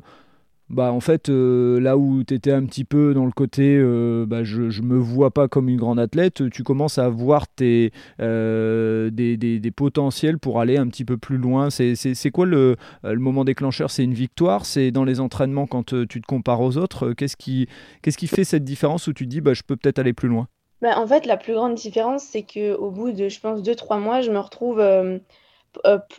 [0.72, 4.24] bah en fait euh, là où tu étais un petit peu dans le côté euh,
[4.26, 7.92] bah, je, je me vois pas comme une grande athlète, tu commences à voir tes,
[8.20, 11.68] euh, des, des, potentiels pour aller un petit peu plus loin.
[11.70, 13.90] C'est quoi le, le, moment déclencheur?
[13.90, 14.64] C'est une victoire?
[14.64, 17.12] C'est dans les entraînements quand tu te compares aux autres?
[17.12, 17.68] Qu'est-ce qui,
[18.02, 20.28] qu'est-ce qui fait cette différence où tu te dis bah, je peux peut-être aller plus
[20.28, 20.48] loin?
[20.80, 24.20] Bah, En fait, la plus grande différence, c'est qu'au bout de, je pense, 2-3 mois,
[24.20, 24.78] je me retrouve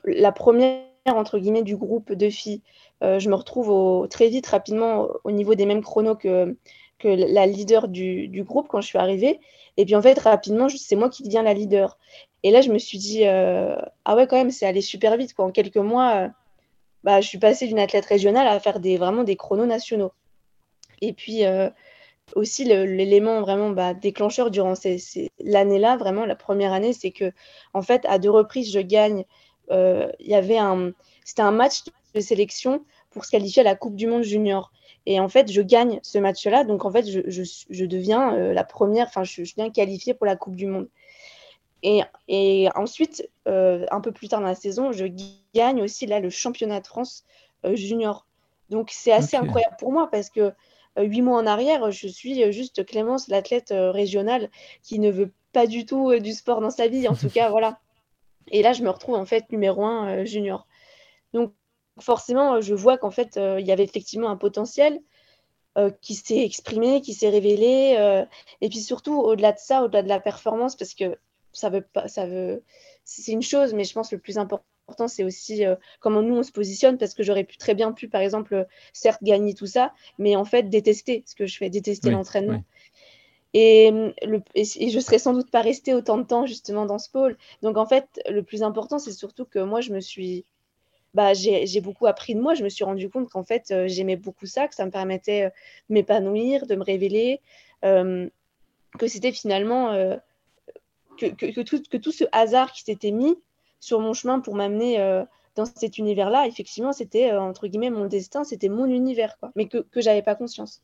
[0.05, 2.61] la première entre guillemets du groupe de filles.
[3.03, 6.55] Euh, je me retrouve très vite, rapidement, au niveau des mêmes chronos que,
[7.03, 9.41] la leader du, groupe quand je suis arrivée.
[9.75, 11.97] Et puis en fait, rapidement, c'est moi qui deviens la leader.
[12.43, 15.33] Et là, je me suis dit, euh, ah ouais, quand même, c'est allé super vite.
[15.33, 15.45] Quoi.
[15.45, 16.29] En quelques mois, euh,
[17.03, 20.13] bah, je suis passée d'une athlète régionale à faire vraiment des chronos nationaux.
[21.01, 21.41] Et puis
[22.35, 24.73] aussi, l'élément vraiment bah, déclencheur durant
[25.39, 27.33] l'année-là, vraiment la première année, c'est que
[27.73, 29.25] en fait, à deux reprises, je gagne.
[29.69, 30.91] Il y avait un,
[31.23, 34.71] c'était un match de sélection pour se qualifier à la Coupe du Monde junior.
[35.05, 36.63] Et en fait, je gagne ce match-là.
[36.63, 40.13] Donc, en fait, je, je, je deviens euh, la première, enfin, je, je, viens qualifiée
[40.13, 40.87] pour la Coupe du Monde.
[41.83, 45.05] Et, et ensuite, euh, un peu plus tard dans la saison, je
[45.53, 47.25] gagne aussi là le championnat de France
[47.65, 48.25] euh, junior.
[48.69, 50.53] Donc, c'est assez incroyable pour moi parce que
[50.97, 54.49] huit mois en arrière, je suis juste Clémence, l'athlète régionale
[54.81, 57.07] qui ne veut pas du tout du sport dans sa vie.
[57.07, 57.79] En tout cas, voilà.
[58.49, 60.67] Et là, je me retrouve en fait numéro un junior.
[61.33, 61.53] Donc,
[61.99, 64.99] forcément, je vois qu'en fait, euh, il y avait effectivement un potentiel
[65.77, 67.95] euh, qui s'est exprimé, qui s'est révélé.
[67.97, 68.25] Euh,
[68.61, 71.17] et puis surtout, au-delà de ça, au-delà de la performance, parce que
[71.51, 72.63] ça veut pas, ça veut,
[73.03, 75.63] c'est une chose, mais je pense que le plus important, c'est aussi
[75.99, 79.23] comment nous on se positionne, parce que j'aurais pu très bien pu, par exemple, certes
[79.23, 82.63] gagner tout ça, mais en fait détester ce que je fais, détester l'entraînement.
[83.53, 83.91] Et,
[84.23, 87.37] le, et, je serais sans doute pas restée autant de temps justement dans ce pôle.
[87.61, 90.43] Donc en fait, le plus important, c'est surtout que moi, je me suis
[91.13, 92.53] bah, j'ai beaucoup appris de moi.
[92.55, 95.43] Je me suis rendu compte qu'en fait, euh, j'aimais beaucoup ça, que ça me permettait
[95.43, 95.49] euh,
[95.89, 97.39] de m'épanouir, de me révéler,
[97.85, 98.27] euh,
[98.97, 99.93] que c'était finalement
[101.17, 103.35] que, que, tout, que, tout, ce hasard qui s'était mis
[103.79, 104.97] sur mon chemin pour m'amener
[105.55, 109.79] dans cet univers-là, effectivement, c'était entre guillemets mon destin, c'était mon univers, quoi, mais que,
[109.79, 110.83] que j'avais pas conscience.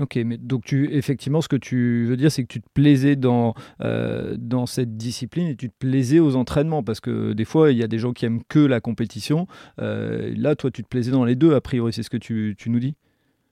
[0.00, 3.14] Ok, mais donc tu, effectivement, ce que tu veux dire, c'est que tu te plaisais
[3.14, 7.70] dans, euh, dans cette discipline et tu te plaisais aux entraînements, parce que des fois,
[7.70, 9.46] il y a des gens qui aiment que la compétition.
[9.80, 12.56] Euh, là, toi, tu te plaisais dans les deux, a priori, c'est ce que tu,
[12.58, 12.96] tu nous dis?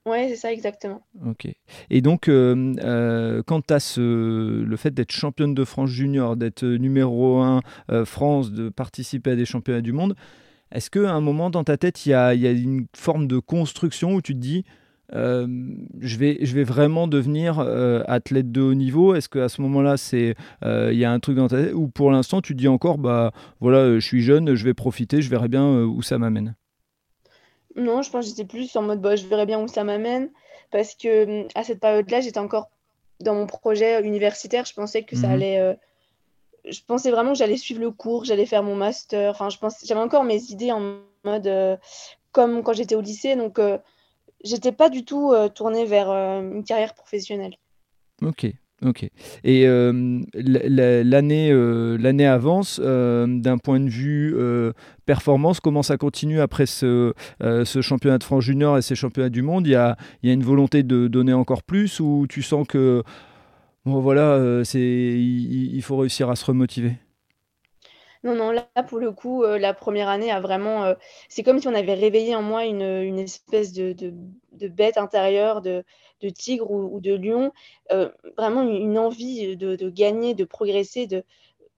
[0.05, 1.01] Oui, c'est ça, exactement.
[1.25, 1.47] Ok.
[1.89, 7.37] Et donc, euh, quant à ce, le fait d'être championne de France junior, d'être numéro
[7.37, 7.61] 1
[8.03, 10.15] France, de participer à des championnats du monde,
[10.73, 13.39] est-ce qu'à un moment dans ta tête, il y a, y a une forme de
[13.39, 14.65] construction où tu te dis
[15.15, 15.47] euh,
[15.99, 19.97] je, vais, je vais vraiment devenir euh, athlète de haut niveau Est-ce qu'à ce, moment-là,
[19.97, 22.67] c'est euh, il y a un truc dans ta tête Ou pour l'instant, tu dis
[22.67, 26.55] encore, bah voilà, je suis jeune, je vais profiter, je verrai bien où ça m'amène?
[27.75, 30.29] Non, je pense que j'étais plus en mode, bah, je verrai bien où ça m'amène.
[30.71, 32.69] Parce que à cette période-là, j'étais encore
[33.19, 34.65] dans mon projet universitaire.
[34.65, 35.33] Je pensais que ça mhm.
[35.33, 35.77] allait
[36.65, 39.31] je pensais vraiment que j'allais suivre le cours, j'allais faire mon master.
[39.31, 39.49] Enfin,
[39.83, 40.95] j'avais encore mes idées en
[41.25, 41.79] mode
[42.31, 43.35] comme quand j'étais au lycée.
[43.35, 43.59] Donc,
[44.43, 47.55] j'étais pas du tout euh, tournée vers euh, une carrière professionnelle.
[48.21, 48.47] Ok.
[48.85, 49.07] Ok.
[49.45, 49.65] Et
[50.33, 54.35] l'année l'année avance d'un point de vue
[55.05, 55.61] performance.
[55.61, 57.13] Comment ça continue après ce,
[57.81, 59.67] championnat de France junior et ces championnats du monde?
[59.67, 63.03] Il y a, y a une volonté de donner encore plus ou tu sens que
[63.85, 66.97] bon voilà c'est il, faut réussir à se remotiver?
[68.23, 70.95] Non, non, là, pour le coup, la première année a vraiment.
[71.27, 74.13] c'est comme si on avait réveillé en moi une, une espèce de, de,
[74.53, 75.83] de, bête intérieure, de,
[76.23, 77.51] de tigre ou, de lion,
[77.91, 81.05] euh, vraiment une, envie de, gagner, de progresser.
[81.05, 81.23] De...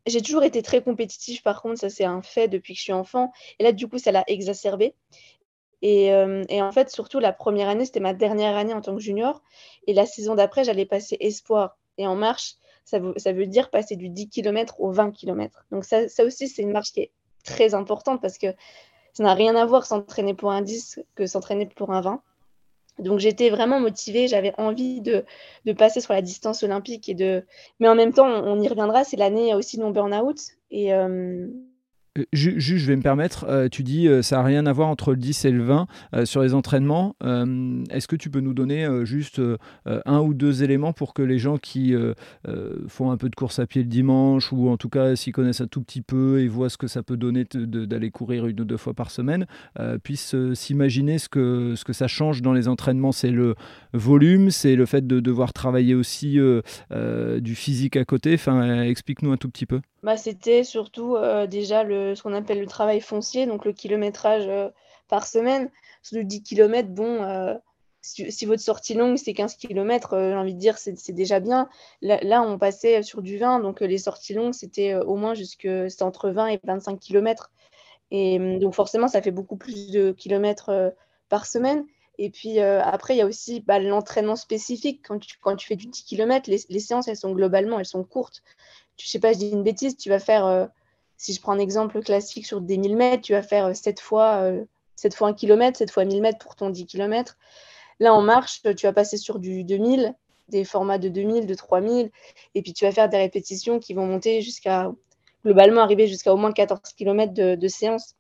[0.05, 2.93] J'ai toujours été très compétitive, par contre, ça c'est un fait depuis que je suis
[2.93, 3.31] enfant.
[3.59, 4.93] Et là, du coup, ça l'a exacerbé.
[5.81, 8.95] Et, euh, et, en fait, surtout la première année, c'était ma dernière année en tant
[8.95, 9.41] que junior.
[9.87, 11.77] Et la saison d'après, j'allais passer espoir.
[11.97, 12.55] Et en marche,
[12.85, 15.65] ça veut, dire passer du 10 km au 20 km.
[15.71, 17.11] Donc ça, ça aussi, c'est une marche qui est
[17.43, 18.47] très importante parce que
[19.13, 22.21] ça n'a rien à voir s'entraîner pour un 10 que s'entraîner pour un 20.
[22.99, 25.25] Donc j'étais vraiment motivée, j'avais envie de,
[25.65, 27.45] de, passer sur la distance olympique et de.
[27.79, 30.37] Mais en même temps, on, y reviendra, c'est l'année aussi non burn-out.
[30.71, 31.47] Et, euh,
[32.17, 34.87] euh, juste, je vais me permettre, euh, tu dis euh, ça n'a rien à voir
[34.87, 35.87] entre le 10 et le 20
[36.25, 37.15] sur les entraînements.
[37.89, 39.41] Est-ce que tu peux nous donner juste
[39.85, 41.93] un ou deux éléments pour que les gens qui
[42.87, 45.61] font un peu de course à pied le dimanche ou en tout cas s'y connaissent
[45.61, 48.65] un tout petit peu et voient ce que ça peut donner d'aller courir une ou
[48.65, 49.45] deux fois par semaine
[50.03, 53.11] puissent s'imaginer ce que, ce que ça change dans les entraînements?
[53.11, 53.55] C'est le
[53.93, 56.39] volume, c'est le fait de devoir travailler aussi
[56.91, 58.35] du physique à côté?
[58.35, 59.81] Enfin, explique-nous un tout petit peu.
[60.05, 61.17] Bah, c'était surtout
[61.49, 64.69] déjà le ce qu'on appelle le travail foncier, donc le kilométrage euh,
[65.07, 65.71] par semaine.
[66.03, 67.55] Sur le 10 km, bon, euh,
[68.03, 71.69] si, votre sortie longue, c'est 15 km, euh, j'ai envie de dire, c'est déjà bien.
[72.03, 75.67] Là, on passait sur du 20, donc les sorties longues, c'était au moins jusque,
[76.01, 77.51] entre 20 et 25 km.
[78.11, 80.93] Et hum, donc forcément, ça fait beaucoup plus de kilomètres
[81.29, 81.83] par semaine.
[82.17, 85.01] Et puis après, il y a aussi bah, l'entraînement spécifique.
[85.07, 88.41] Quand tu, tu fais du 10 km, les, séances, elles sont globalement, elles sont courtes.
[88.97, 90.69] Je sais pas, je dis une bêtise, tu vas faire
[91.17, 94.01] si je prends un exemple classique sur des 1000 mètres, tu vas faire 7 euh,
[94.01, 94.51] fois,
[94.95, 97.37] 7 euh, fois 1 km, 7 fois 1000 mètres pour ton 10 km.
[97.99, 100.13] Là, en marche, tu vas passer sur du 2000,
[100.49, 102.11] des formats de 2000, de 3000,
[102.53, 104.91] et puis tu vas faire des répétitions qui vont monter jusqu'à,
[105.45, 108.15] globalement, arriver jusqu'à au moins 14 km de, de, séance.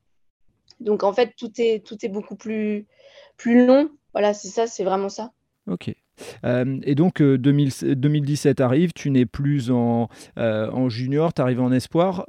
[0.79, 2.85] Donc, en fait, tout est, tout est beaucoup plus,
[3.37, 3.89] plus long.
[4.13, 5.31] Voilà, c'est ça, c'est vraiment ça.
[5.67, 5.93] Ok.
[6.45, 10.07] Euh, et donc 2017 arrive, tu n'es plus en,
[10.37, 12.23] en junior, tu arrives en espoir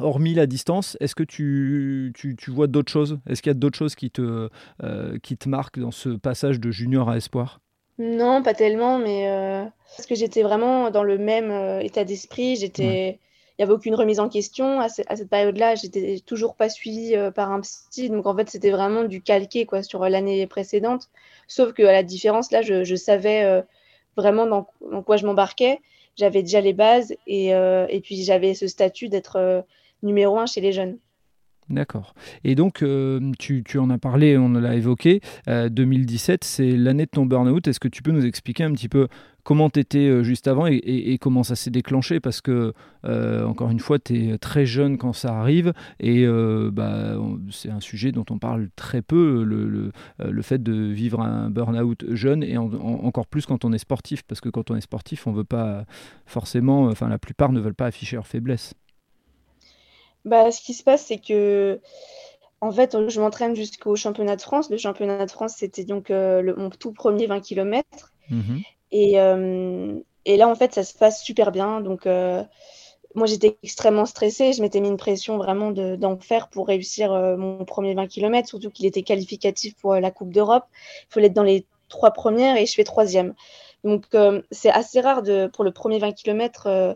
[0.00, 3.18] hormis la distance, est-ce que tu, tu, tu vois d'autres choses?
[3.28, 4.48] Est-ce qu'il y a d'autres choses qui te,
[4.82, 7.60] euh, qui te marquent dans ce passage de junior à espoir?
[7.98, 9.64] Non, pas tellement, mais euh,
[9.96, 12.56] parce que j'étais vraiment dans le même euh, état d'esprit.
[12.56, 13.20] J'étais,
[13.58, 15.74] n'y avait aucune remise en question à, cette période-là.
[15.74, 19.82] J'étais toujours pas suivie par un psy, donc en fait c'était vraiment du calqué quoi
[19.82, 21.08] sur l'année précédente.
[21.46, 23.62] Sauf que à la différence là, je, savais
[24.16, 25.80] vraiment dans, quoi je m'embarquais.
[26.16, 29.64] J'avais déjà les bases et puis j'avais ce statut d'être
[30.02, 30.98] numéro un chez les jeunes.
[31.70, 32.14] D'accord.
[32.44, 37.06] Et donc, euh, tu, tu, en as parlé, on l'a évoqué, 2017, euh, c'est l'année
[37.06, 37.66] de ton burn-out.
[37.66, 39.08] Est-ce que tu peux nous expliquer un petit peu
[39.44, 42.20] comment tu étais euh, juste avant et, comment ça s'est déclenché?
[42.20, 46.26] Parce que, encore une fois, tu es très jeune quand ça arrive et
[46.70, 47.16] bah,
[47.50, 49.92] c'est un sujet dont on parle très peu, le, le,
[50.30, 54.22] le fait de vivre un burn-out jeune et encore plus quand on est sportif.
[54.22, 55.86] Parce que quand on est sportif, on veut pas
[56.26, 58.74] forcément, enfin la plupart ne veulent pas afficher leur faiblesse.
[60.24, 61.80] Bah, ce qui se passe, c'est que,
[62.60, 64.70] en fait, je m'entraîne jusqu'au championnat de France.
[64.70, 67.86] Le championnat de France, c'était donc euh, le, mon tout premier 20 km.
[68.30, 68.58] Mmh
[68.96, 71.80] et, euh, et, là, en fait, ça se passe super bien.
[71.80, 72.44] Donc, euh,
[73.16, 74.52] moi, j'étais extrêmement stressée.
[74.52, 78.70] Je m'étais mis une pression vraiment d'en faire pour réussir mon premier 20 km, surtout
[78.70, 80.64] qu'il était qualificatif pour la Coupe d'Europe.
[81.10, 83.34] Il fallait être dans les trois premières et je fais troisième.
[83.84, 86.66] Donc, euh, c'est assez rare de, pour le premier 20 km.
[86.66, 86.94] Euh,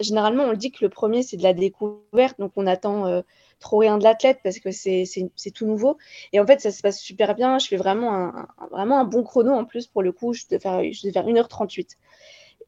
[0.00, 2.38] généralement, on le dit que le premier, c'est de la découverte.
[2.40, 3.22] Donc, on attend euh,
[3.60, 5.06] trop rien de l'athlète parce que c'est
[5.54, 5.96] tout nouveau.
[6.32, 7.60] Et en fait, ça se passe super bien.
[7.60, 10.32] Je fais vraiment un, vraiment un bon chrono en plus pour le coup.
[10.32, 11.96] Je devais faire, je faire 1h38.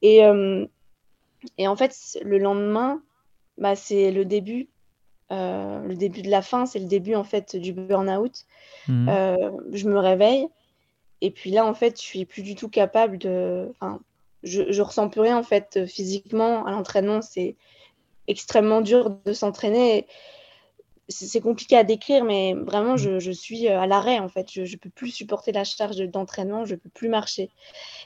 [0.03, 0.21] Et,
[1.59, 3.03] et en fait, le lendemain,
[3.59, 4.69] bah, c'est le début.
[5.31, 8.47] le début de la fin, c'est le début en fait du burn-out.
[8.87, 9.11] Mmh.
[9.73, 10.49] je me réveille
[11.21, 13.69] et puis là, en fait, je suis plus du tout capable de.
[13.71, 14.01] Enfin,
[14.43, 17.23] je, je ressens plus rien en fait physiquement à l'entraînement.
[17.23, 17.57] C'est
[18.29, 20.07] extrêmement dur de s'entraîner.
[21.09, 22.99] C'est compliqué à décrire, mais vraiment, mmh.
[22.99, 24.51] je, je suis euh, à l'arrêt en fait.
[24.53, 27.51] Je ne peux plus supporter la charge d'entraînement, je ne peux plus marcher.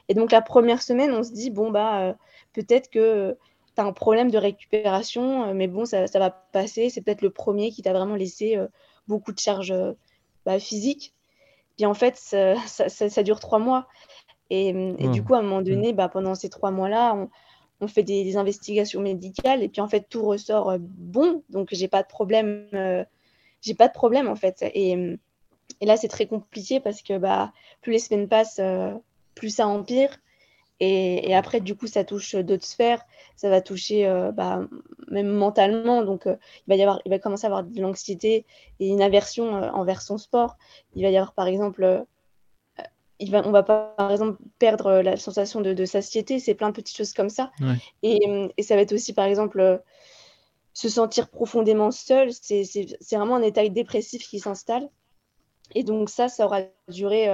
[0.07, 2.13] Et donc, la première semaine, on se dit bon, bah, euh,
[2.53, 3.37] peut-être que
[3.75, 6.89] tu as un problème de récupération, euh, mais bon, ça, ça va passer.
[6.89, 8.57] C'est peut-être le premier qui t'a vraiment laissé
[9.07, 9.73] beaucoup de charge
[10.45, 11.12] bah, physique.
[11.77, 13.87] Puis en fait, ça, ça, dure trois mois.
[14.49, 17.29] Et, et du coup, à un moment donné, bah, pendant ces trois mois-là, on,
[17.81, 19.63] on fait des, investigations médicales.
[19.63, 21.43] Et puis en fait tout ressort bon.
[21.49, 22.67] Donc j'ai pas de problème
[23.61, 24.61] j'ai pas de problème en fait.
[24.61, 25.17] Et,
[25.81, 28.61] et là c'est très compliqué parce que bah plus les semaines passent
[29.35, 30.17] plus ça empire
[30.79, 33.01] et, après, du coup, ça touche d'autres sphères.
[33.35, 34.61] Ça va toucher bah,
[35.07, 36.03] même mentalement.
[36.03, 38.45] Donc, il, va y avoir, il va commencer à avoir de l'anxiété
[38.79, 40.57] et une aversion envers son sport.
[40.95, 42.05] Il va y avoir, par exemple,
[43.19, 46.39] il va, on va pas, par exemple, perdre la sensation de, satiété.
[46.39, 47.51] C'est plein de petites choses comme ça.
[48.01, 48.19] Et,
[48.57, 49.81] et, ça va être aussi, par exemple,
[50.73, 52.31] se sentir profondément seul.
[52.33, 52.65] C'est
[53.11, 54.89] vraiment un état dépressif qui s'installe.
[55.75, 57.27] Et donc, ça, ça aura duré,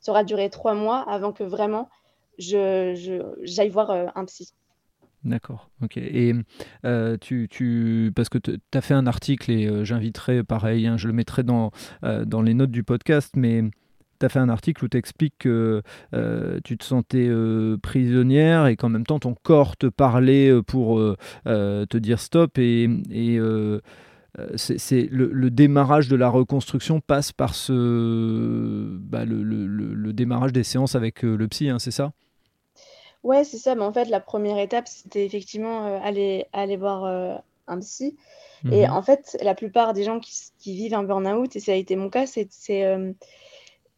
[0.00, 1.88] ça aura duré trois mois avant que vraiment
[2.38, 4.52] je, j'aille voir euh, un psy.
[5.24, 5.96] D'accord, ok.
[5.96, 6.34] Et
[6.84, 10.98] euh, tu, tu, parce que tu as fait un article et euh, j'inviterai, pareil, hein,
[10.98, 11.70] je le mettrai dans,
[12.02, 13.62] dans les notes du podcast, mais
[14.20, 15.82] tu as fait un article où tu expliques que
[16.62, 17.30] tu te sentais
[17.82, 21.00] prisonnière et qu'en même temps ton corps te parlait pour
[21.44, 22.88] te dire stop et
[24.56, 30.64] c'est le, le, démarrage de la reconstruction passe par ce bah, le, le, démarrage des
[30.64, 32.12] séances avec le psy, hein, c'est ça?
[33.24, 33.74] Ouais, c'est ça.
[33.74, 38.16] Mais en fait, la première étape, c'était effectivement euh, aller, aller voir euh, un psy.
[38.70, 38.92] Et mhm.
[38.92, 41.96] en fait, la plupart des gens qui, qui vivent un burn-out, et ça a été
[41.96, 42.48] mon cas, c'est
[42.84, 43.12] euh,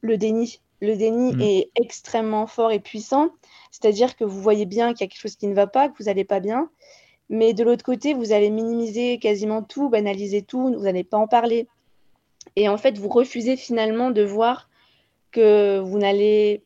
[0.01, 0.61] le déni.
[0.81, 1.40] Le déni mhm.
[1.40, 3.31] est extrêmement fort et puissant.
[3.70, 5.99] C'est-à-dire que vous voyez bien qu'il y a quelque chose qui ne va pas, que
[5.99, 6.70] vous n'allez pas bien.
[7.28, 11.26] Mais de l'autre côté, vous allez minimiser quasiment tout, banaliser tout, vous n'allez pas en
[11.26, 11.66] parler.
[12.54, 14.68] Et en fait, vous refusez finalement de voir
[15.32, 16.62] que vous n'allez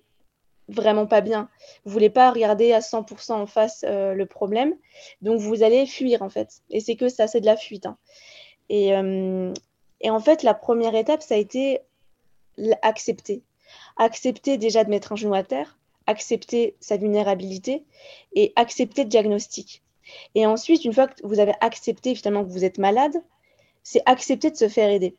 [0.69, 1.49] vraiment pas bien.
[1.85, 4.75] Vous voulez pas regarder à 100% en face euh, le problème,
[5.23, 6.63] donc vous allez fuir en fait.
[6.71, 7.87] Et c'est que ça, c'est de la fuite.
[7.87, 7.97] Hein.
[8.69, 9.53] Et, euh,
[10.01, 11.81] et, en fait, la première étape, ça a été
[12.83, 13.43] accepter.
[13.97, 17.85] Accepter déjà de mettre un genou à terre, accepter sa vulnérabilité
[18.35, 19.83] et accepter le diagnostic.
[20.35, 23.15] Et ensuite, une fois que vous avez accepté finalement que vous êtes malade,
[23.83, 25.15] c'est accepter de se faire aider.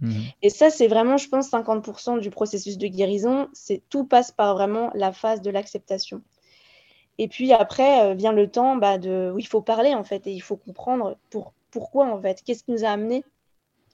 [0.00, 0.24] Mhm.
[0.42, 3.48] Et ça, c'est vraiment, je pense, 50% du processus de guérison.
[3.52, 6.22] C'est tout passe par vraiment la phase de l'acceptation.
[7.18, 10.26] Et puis après euh, vient le temps bah, de, où il faut parler en fait
[10.26, 13.24] et il faut comprendre pour, pourquoi en fait, qu'est-ce qui nous a amené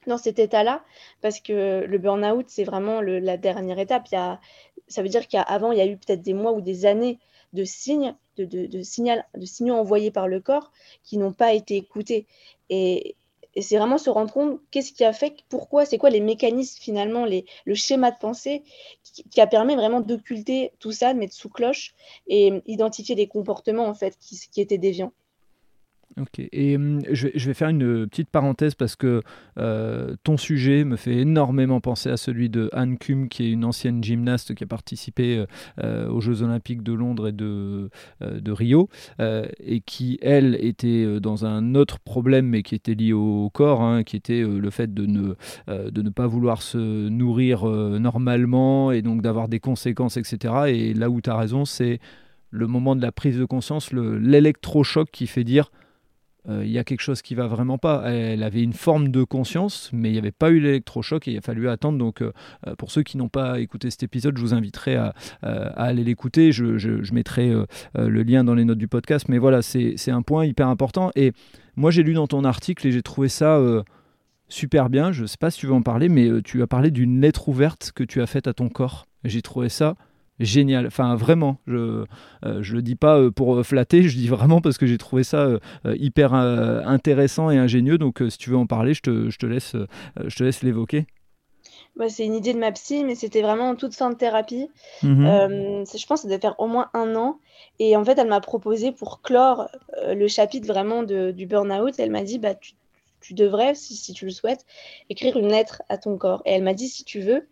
[0.08, 0.82] dans cet état-là,
[1.20, 4.08] parce que le burn-out, c'est vraiment la dernière étape.
[4.10, 4.40] Il y a,
[4.88, 7.20] ça veut dire qu'avant, il y a eu peut-être des mois ou des années
[7.52, 10.72] de signes, de, de, signal, de signaux envoyés par le corps
[11.04, 12.26] qui n'ont pas été écoutés.
[12.70, 13.16] Et,
[13.60, 17.26] c'est vraiment se rendre compte qu'est-ce qui a fait, pourquoi, c'est quoi les mécanismes finalement,
[17.26, 18.62] les, le schéma de pensée
[19.02, 21.94] qui, a permis vraiment d'occulter tout ça, de mettre sous cloche
[22.26, 25.12] et identifier des comportements en fait qui étaient déviants.
[26.20, 29.22] Ok, et hum, je, vais, faire une petite parenthèse parce que
[29.58, 33.64] euh, ton sujet me fait énormément penser à celui de Anne Kum, qui est une
[33.64, 35.46] ancienne gymnaste qui a participé euh,
[35.82, 37.88] euh, aux Jeux Olympiques de Londres et de,
[38.20, 43.48] de Rio, et qui, elle, était dans un autre problème, mais qui était lié au
[43.48, 45.34] corps, hein, qui était le fait de ne,
[45.68, 50.54] de ne pas vouloir se nourrir normalement et donc d'avoir des conséquences, etc.
[50.68, 52.00] Et là où tu as raison, c'est
[52.50, 55.70] le moment de la prise de conscience, l'électrochoc qui fait dire
[56.48, 58.10] euh, il y a quelque chose qui va vraiment pas.
[58.10, 61.38] Elle avait une forme de conscience, mais il n'y avait pas eu l'électrochoc et il
[61.38, 61.98] a fallu attendre.
[61.98, 62.32] Donc, euh,
[62.66, 66.52] euh, pour ceux qui n'ont pas écouté cet épisode, je vous inviterai à, aller l'écouter.
[66.52, 67.52] Je, mettrai
[67.94, 69.28] le lien dans les notes du podcast.
[69.28, 71.10] Mais voilà, c'est un point hyper important.
[71.14, 71.32] Et
[71.76, 73.60] moi, j'ai lu dans ton article et j'ai trouvé ça
[74.48, 75.12] super bien.
[75.12, 77.48] Je ne sais pas si tu veux en parler, mais tu as parlé d'une lettre
[77.48, 79.06] ouverte que tu as faite à ton corps.
[79.24, 79.96] J'ai trouvé ça
[80.44, 80.86] génial.
[80.86, 82.06] Enfin, vraiment, je ne
[82.44, 85.24] euh, le dis pas euh, pour euh, flatter, je dis vraiment parce que j'ai trouvé
[85.24, 85.48] ça
[85.84, 87.98] hyper intéressant et ingénieux.
[87.98, 89.76] Donc, si tu veux en parler, je te, je te laisse,
[90.24, 91.06] je te laisse l'évoquer.
[91.96, 94.68] Bah, c'est une idée de ma psy, mais c'était vraiment en toute fin de thérapie.
[95.02, 95.84] Mhm.
[95.84, 97.38] je pense que ça devait faire au moins un an.
[97.78, 99.68] Et en fait, elle m'a proposé pour clore
[100.06, 101.94] le chapitre vraiment de, du burn-out.
[101.98, 102.72] Elle m'a dit, bah, tu,
[103.20, 104.64] tu devrais, si, si, tu le souhaites,
[105.08, 106.42] écrire une lettre à ton corps.
[106.44, 107.46] Et elle m'a dit, si tu veux,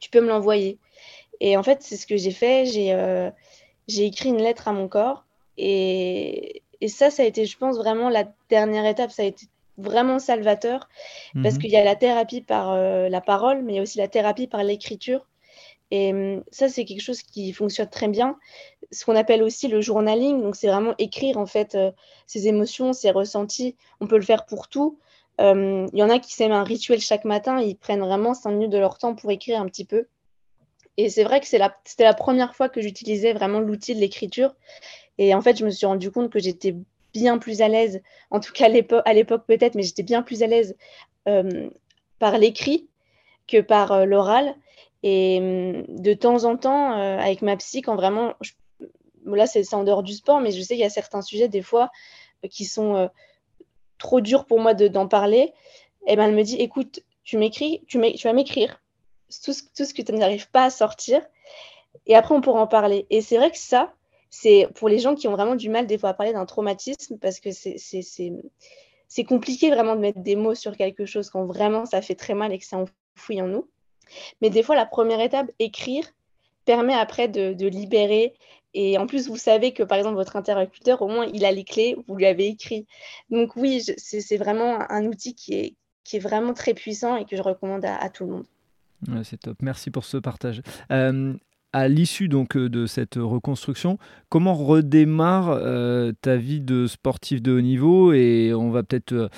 [0.00, 0.78] tu peux me l'envoyer.
[1.40, 2.66] Et en fait, c'est ce que j'ai fait.
[2.66, 3.30] J'ai euh,
[3.88, 5.24] écrit une lettre à mon corps.
[5.58, 9.10] Et, et, ça, ça a été, je pense, vraiment la dernière étape.
[9.10, 9.46] Ça a été
[9.78, 10.88] vraiment salvateur.
[11.42, 11.60] Parce mhm.
[11.60, 14.08] qu'il y a la thérapie par euh, la parole, mais il y a aussi la
[14.08, 15.26] thérapie par l'écriture.
[15.90, 18.38] Et hum, ça, c'est quelque chose qui fonctionne très bien.
[18.92, 20.42] Ce qu'on appelle aussi le journaling.
[20.42, 21.92] Donc, c'est vraiment écrire, en fait, euh,
[22.26, 23.76] ses émotions, ses ressentis.
[24.00, 24.98] On peut le faire pour tout.
[25.38, 27.60] Il y en a qui s'aiment un rituel chaque matin.
[27.60, 30.06] Ils prennent vraiment cinq minutes de leur temps pour écrire un petit peu.
[30.96, 31.58] Et c'est vrai que c'était
[32.04, 34.54] la, première fois que j'utilisais vraiment l'outil de l'écriture.
[35.18, 36.74] Et en fait, je me suis rendu compte que j'étais
[37.12, 40.46] bien plus à l'aise, en tout cas à l'époque peut-être, mais j'étais bien plus à
[40.46, 40.76] l'aise
[41.28, 41.70] euh,
[42.18, 42.88] par l'écrit
[43.46, 44.54] que par euh, l'oral.
[45.02, 48.34] Et hum, de temps en temps, avec ma psy, quand vraiment,
[49.24, 51.62] là c'est en dehors du sport, mais je sais qu'il y a certains sujets des
[51.62, 51.90] fois
[52.50, 53.10] qui sont
[53.98, 55.52] trop durs pour moi d'en parler.
[56.06, 58.80] Et ben elle me dit, écoute, tu m'écris, tu, tu vas m'écrire
[59.44, 61.20] tout ce, tout ce que tu n'arrives pas à sortir,
[62.06, 63.06] et après on pourra en parler.
[63.10, 63.92] Et c'est vrai que ça,
[64.30, 67.18] c'est pour les gens qui ont vraiment du mal des fois à parler d'un traumatisme
[67.18, 72.02] parce que c'est compliqué vraiment de mettre des mots sur quelque chose quand vraiment ça
[72.02, 73.68] fait très mal et que ça enfouit en nous.
[74.40, 76.06] Mais des fois, la première étape, écrire,
[76.64, 78.34] permet après de, libérer.
[78.74, 81.64] Et en plus, vous savez que par exemple, votre interlocuteur, au moins, il a les
[81.64, 82.86] clés, vous lui avez écrit.
[83.30, 87.36] Donc oui, c'est vraiment un outil qui est, qui est vraiment très puissant et que
[87.36, 88.46] je recommande à, tout le monde.
[89.22, 89.58] C'est top.
[89.62, 90.62] Merci pour ce partage.
[90.90, 91.34] Euh,
[91.76, 93.98] à l'issue donc euh, de cette reconstruction,
[94.30, 98.14] comment redémarre euh, ta vie de sportif de haut niveau?
[98.14, 99.28] Et on va peut-être euh,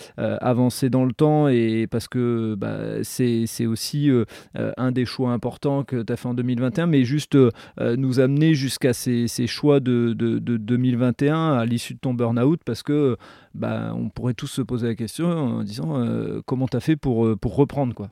[0.41, 4.11] avancer dans le temps, et parce que bah, c'est aussi
[4.55, 7.37] un des choix importants que tu as fait en 2021, mais juste
[7.79, 13.17] nous amener jusqu'à ces, choix de, 2021 à l'issue de ton burn-out, parce que
[13.55, 16.05] bah, on pourrait tous se poser la question en disant
[16.47, 18.11] comment tu as fait pour, pour reprendre quoi?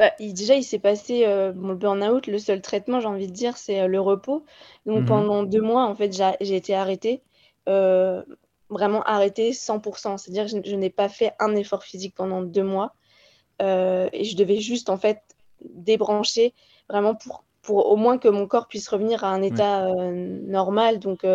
[0.00, 2.26] Bah, déjà, il s'est passé euh, le burn-out.
[2.26, 4.46] Le seul traitement, j'ai envie de dire, c'est euh, le repos.
[4.86, 5.04] Donc, mhm.
[5.04, 7.20] pendant deux mois, en fait, j'ai été arrêtée,
[7.68, 8.22] euh,
[8.70, 10.16] vraiment arrêtée 100%.
[10.16, 12.94] C'est-à-dire que je, n'ai pas fait un effort physique pendant deux mois.
[13.60, 15.20] et je devais juste, en fait,
[15.62, 16.54] débrancher
[16.88, 20.98] vraiment pour, pour au moins que mon corps puisse revenir à un état normal.
[20.98, 21.26] Donc,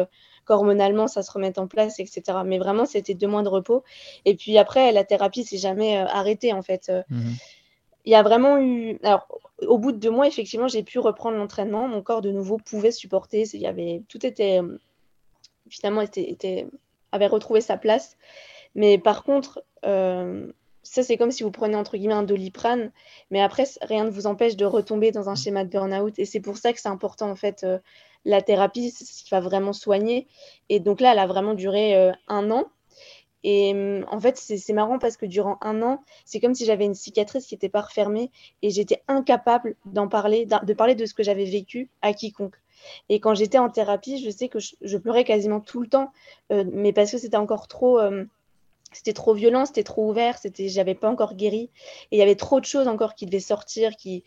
[0.50, 2.40] hormonalement, ça se remette en place, etc.
[2.44, 3.84] Mais vraiment, c'était deux mois de repos.
[4.26, 6.92] Et puis après, la thérapie s'est jamais arrêtée, en fait.
[7.12, 7.36] Mhm
[8.06, 9.00] il y a vraiment eu.
[9.04, 9.28] Alors,
[9.68, 11.88] au bout de deux mois, effectivement, j'ai pu reprendre l'entraînement.
[11.88, 13.44] Mon corps, de nouveau, pouvait supporter.
[13.54, 14.04] Il y avait...
[14.08, 14.62] Tout était.
[15.70, 16.68] Finalement, était,
[17.12, 18.18] avait retrouvé sa place.
[18.76, 20.52] Mais par contre, euh,
[20.84, 22.92] ça, c'est comme si vous prenez, entre guillemets, un doliprane.
[23.32, 26.20] Mais après, rien ne vous empêche de retomber dans un schéma de burn-out.
[26.20, 27.64] Et c'est pour ça que c'est important, en fait.
[27.64, 27.80] Euh,
[28.26, 30.28] la thérapie, c'est ce qui va vraiment soigner.
[30.70, 32.66] Et donc là, elle a vraiment duré euh, un an.
[33.48, 36.86] Et hum, en fait, c'est marrant parce que durant un an, c'est comme si j'avais
[36.86, 38.32] une cicatrice qui n'était pas refermée
[38.64, 42.56] et j'étais incapable d'en parler, de parler de ce que j'avais vécu à quiconque.
[43.08, 46.12] Et quand j'étais en thérapie, je sais que je, pleurais quasiment tout le temps,
[46.52, 48.28] euh, mais parce que c'était encore trop, hum,
[48.92, 51.70] c'était trop violent, c'était trop ouvert, c'était, j'avais pas encore guéri,
[52.12, 54.24] et il y avait trop de choses encore qui devaient sortir, qui,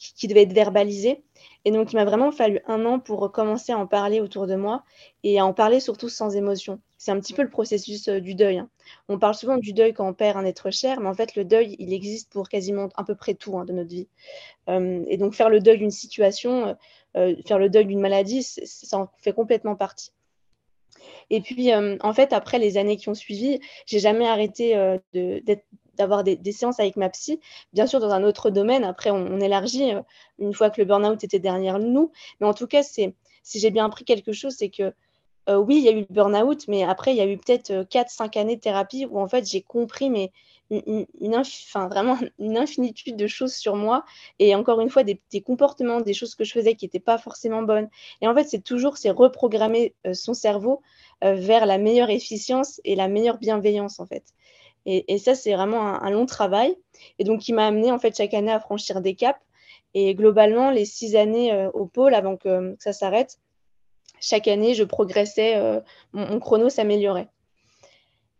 [0.00, 1.22] qui devait être verbalisé.
[1.64, 4.54] Et donc, il m'a vraiment fallu un an pour commencer à en parler autour de
[4.54, 4.82] moi
[5.24, 6.80] et à en parler surtout sans émotion.
[6.96, 8.58] C'est un petit peu le processus euh, du deuil.
[8.58, 8.70] Hein.
[9.08, 11.44] On parle souvent du deuil quand on perd un être cher, mais en fait, le
[11.44, 14.08] deuil, il existe pour quasiment à peu près tout hein, de notre vie.
[14.68, 16.76] Euh, et donc, faire le deuil d'une situation,
[17.16, 20.12] euh, faire le deuil d'une maladie, ça en fait complètement partie.
[21.28, 24.74] Et puis, en fait, après les années qui ont suivi, j'ai jamais arrêté
[25.14, 25.64] d'être
[26.00, 27.40] d'avoir des, séances avec ma psy,
[27.74, 28.84] bien sûr dans un autre domaine.
[28.84, 30.00] Après, on, élargit euh,
[30.38, 32.10] une fois que le burn-out était derrière nous.
[32.40, 34.94] Mais en tout cas, c'est si j'ai bien appris quelque chose, c'est que
[35.48, 37.70] euh, oui, il y a eu le burn-out, mais après, il y a eu peut-être
[37.70, 40.32] 4-5 euh, années de thérapie où en fait, j'ai compris mais
[40.70, 41.06] une,
[41.74, 44.04] vraiment une infinitude de choses sur moi
[44.38, 47.62] et encore une fois, des, comportements, des choses que je faisais qui n'étaient pas forcément
[47.62, 47.90] bonnes.
[48.22, 50.80] Et en fait, c'est toujours c'est reprogrammer son cerveau
[51.22, 54.24] vers la meilleure efficience et la meilleure bienveillance en fait.
[54.90, 56.74] Et, ça, c'est vraiment un, long travail.
[57.18, 59.38] Et donc, qui m'a amené en fait chaque année à franchir des caps.
[59.94, 63.38] Et globalement, les six années euh, au pôle, avant que, ça s'arrête,
[64.20, 65.80] chaque année, je progressais, euh,
[66.12, 67.28] mon, chrono s'améliorait.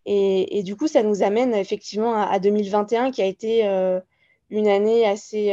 [0.07, 4.01] Et, du coup, ça nous amène effectivement à, 2021, qui a été euh,
[4.49, 5.53] une année assez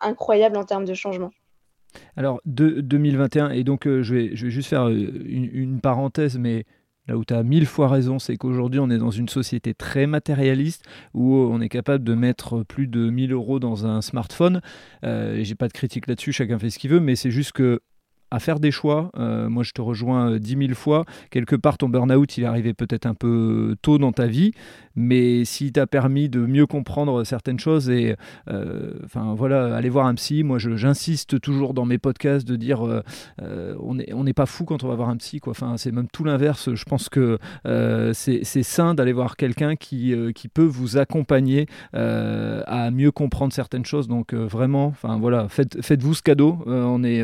[0.00, 1.30] incroyable en termes de changement.
[2.16, 6.64] Alors, de, 2021, et donc je, vais, je vais juste faire une, une parenthèse, mais
[7.08, 10.06] Là où tu as mille fois raison, c'est qu'aujourd'hui on est dans une société très
[10.06, 10.84] matérialiste
[11.14, 14.60] où on est capable de mettre plus de 1000 euros dans un smartphone.
[15.04, 17.80] Euh, J'ai pas de critique là-dessus, chacun fait ce qu'il veut, mais c'est juste que
[18.32, 19.10] à faire des choix.
[19.18, 21.04] Euh, moi, je te rejoins euh, dix mille fois.
[21.30, 24.52] Quelque part, ton burn-out, il est arrivé peut-être un peu tôt dans ta vie,
[24.96, 28.16] mais s'il t'a permis de mieux comprendre certaines choses et,
[28.48, 30.44] euh, enfin, voilà, aller voir un psy.
[30.44, 32.80] Moi, j'insiste toujours dans mes podcasts de dire,
[33.38, 35.50] on n'est on pas fou quand on va voir un psy, quoi.
[35.50, 36.74] Enfin, c'est même tout l'inverse.
[36.74, 37.38] Je pense que
[38.14, 44.08] c'est sain d'aller voir quelqu'un qui, qui peut vous accompagner à mieux comprendre certaines choses.
[44.08, 46.58] Donc, vraiment, enfin, voilà, faites, faites-vous ce cadeau.
[46.66, 47.22] on est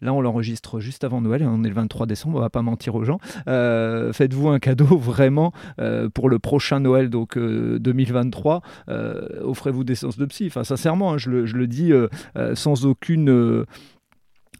[0.00, 2.94] Là, on l'enregistre juste avant Noël, on est le 23 décembre, on va pas mentir
[2.94, 3.18] aux gens.
[3.48, 8.62] Euh, faites-vous un cadeau vraiment euh, pour le prochain Noël, donc 2023.
[8.88, 10.46] Euh, offrez-vous des séances de psy.
[10.46, 11.92] Enfin, sincèrement, hein, je, le, dis
[12.54, 13.64] sans aucune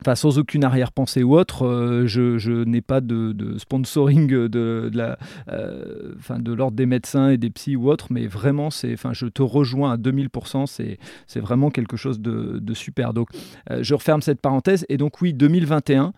[0.00, 5.18] Enfin, sans aucune arrière-pensée ou autre, euh, je, n'ai pas de, sponsoring de, la,
[5.50, 9.42] euh, de l'ordre des médecins et des psys ou autre, mais vraiment, enfin, je te
[9.42, 10.98] rejoins à 2000%, c'est,
[11.40, 13.12] vraiment quelque chose de, super.
[13.12, 13.28] Donc,
[13.70, 14.84] euh, je referme cette parenthèse.
[14.88, 16.12] Et donc, oui, 2021,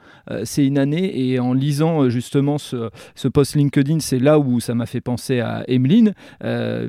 [0.44, 2.88] c'est une année, et en lisant justement ce,
[3.32, 6.14] post LinkedIn, c'est là où ça m'a fait penser à Emeline,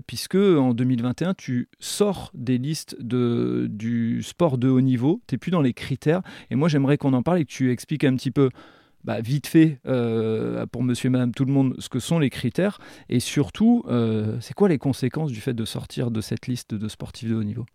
[0.08, 5.40] puisque en 2021, tu sors des listes de, du sport de haut niveau, tu n'es
[5.40, 8.16] plus dans les critères, et moi, j'aimerais qu'on en parle et que tu expliques un
[8.16, 8.50] petit peu
[9.04, 12.32] bah, vite fait euh, pour monsieur et madame tout le monde ce que sont les
[12.32, 16.74] critères et surtout euh, c'est quoi les conséquences du fait de sortir de cette liste
[16.74, 17.66] de sportifs de haut niveau?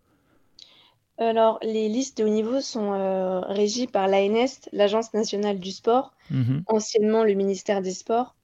[1.19, 6.13] Alors, les listes de haut niveau sont euh, régies par l'ANS, l'Agence nationale du sport,
[6.29, 8.35] mmh anciennement le ministère des Sports.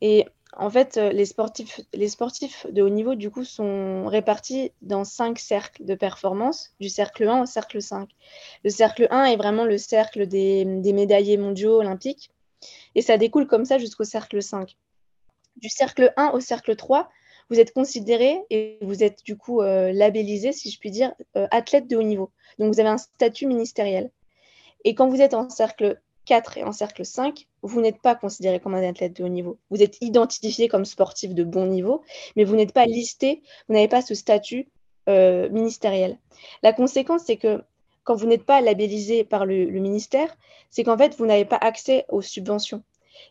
[0.00, 0.24] Et
[0.56, 5.84] en fait, euh, les sportifs, de haut niveau, du coup, sont répartis dans cinq cercles
[5.84, 8.08] de performance, du cercle 1 au cercle 5.
[8.64, 12.30] Le cercle 1 est vraiment le cercle des, médaillés mondiaux olympiques,
[12.94, 14.76] et ça découle comme ça jusqu'au cercle 5.
[15.56, 17.10] Du cercle 1 au cercle 3,
[17.50, 21.46] vous êtes considéré et vous êtes du coup euh, labellisé, si je puis dire, euh,
[21.50, 22.30] athlète de haut niveau.
[22.58, 24.10] Donc vous avez un statut ministériel.
[24.84, 28.60] Et quand vous êtes en cercle 4 et en cercle 5, vous n'êtes pas considéré
[28.60, 29.58] comme un athlète de haut niveau.
[29.70, 32.02] Vous êtes identifié comme sportif de bon niveau,
[32.36, 34.68] mais vous n'êtes pas listé, vous n'avez pas ce statut
[35.08, 36.18] euh, ministériel.
[36.62, 37.62] La conséquence, c'est que
[38.04, 40.34] quand vous n'êtes pas labellisé par le, ministère,
[40.70, 42.82] c'est qu'en fait, vous n'avez pas accès aux subventions.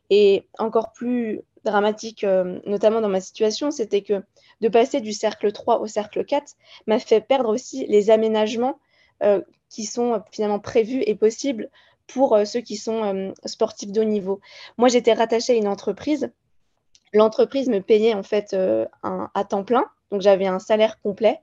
[0.09, 4.23] Et encore plus dramatique, euh, notamment dans ma situation, c'était que
[4.61, 6.53] de passer du cercle 3 au cercle 4
[6.87, 8.79] m'a fait perdre aussi les aménagements
[9.23, 11.69] euh, qui sont finalement prévus et possibles
[12.07, 14.39] pour euh, ceux qui sont euh, sportifs de haut niveau.
[14.77, 16.31] Moi, j'étais rattachée à une entreprise.
[17.13, 21.39] L'entreprise me payait en fait euh, à temps plein, donc j'avais un salaire complet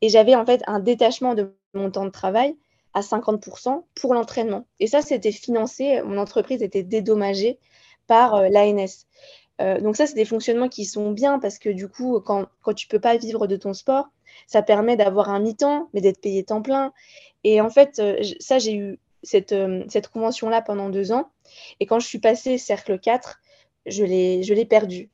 [0.00, 2.56] et j'avais en fait un détachement de mon temps de travail
[2.94, 4.66] à 50% pour l'entraînement.
[4.80, 7.58] Et ça, c'était financé, mon entreprise était dédommagée
[8.06, 9.06] par l'ANS.
[9.58, 12.88] donc ça, c'est des fonctionnements qui sont bien parce que du coup, quand, quand tu
[12.88, 14.08] peux pas vivre de ton sport,
[14.46, 16.92] ça permet d'avoir un mi-temps, mais d'être payé temps plein.
[17.44, 18.00] Et en fait,
[18.40, 18.98] ça, j'ai eu
[19.52, 21.30] euh, cette, convention-là pendant deux ans.
[21.80, 23.40] Et quand je suis passée cercle 4,
[23.86, 25.10] je l'ai perdu.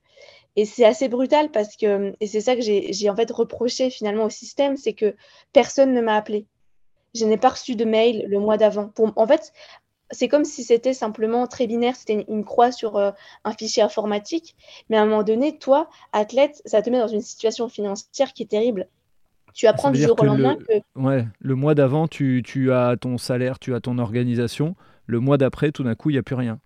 [0.56, 4.24] Et c'est assez brutal parce que, et c'est ça que j'ai en fait reproché finalement
[4.24, 5.14] au système, c'est que
[5.52, 6.46] personne ne m'a appelé.
[7.14, 8.90] Je n'ai pas reçu de mail le mois d'avant.
[9.16, 9.52] En fait,
[10.11, 13.12] c'est comme si c'était simplement très binaire, c'était une, croix sur euh,
[13.44, 14.56] un fichier informatique.
[14.88, 18.42] Mais à un moment donné, toi, athlète, ça te met dans une situation financière qui
[18.42, 18.88] est terrible
[19.55, 21.01] tu apprends du jour au lendemain le, que.
[21.01, 24.76] Ouais, le mois d'avant, tu, tu, as ton salaire, tu as ton organisation.
[25.07, 26.61] Le mois d'après, tout d'un coup, il n'y a plus rien.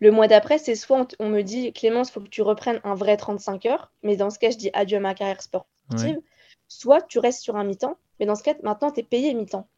[0.00, 2.94] Le mois d'après, c'est soit on, me dit Clémence, il faut que tu reprennes un
[2.94, 6.18] vrai 35 heures, mais dans ce cas, je dis adieu à ma carrière sportive.
[6.68, 9.68] Soit tu restes sur un mi-temps, mais dans ce cas, maintenant, tu es payé mi-temps.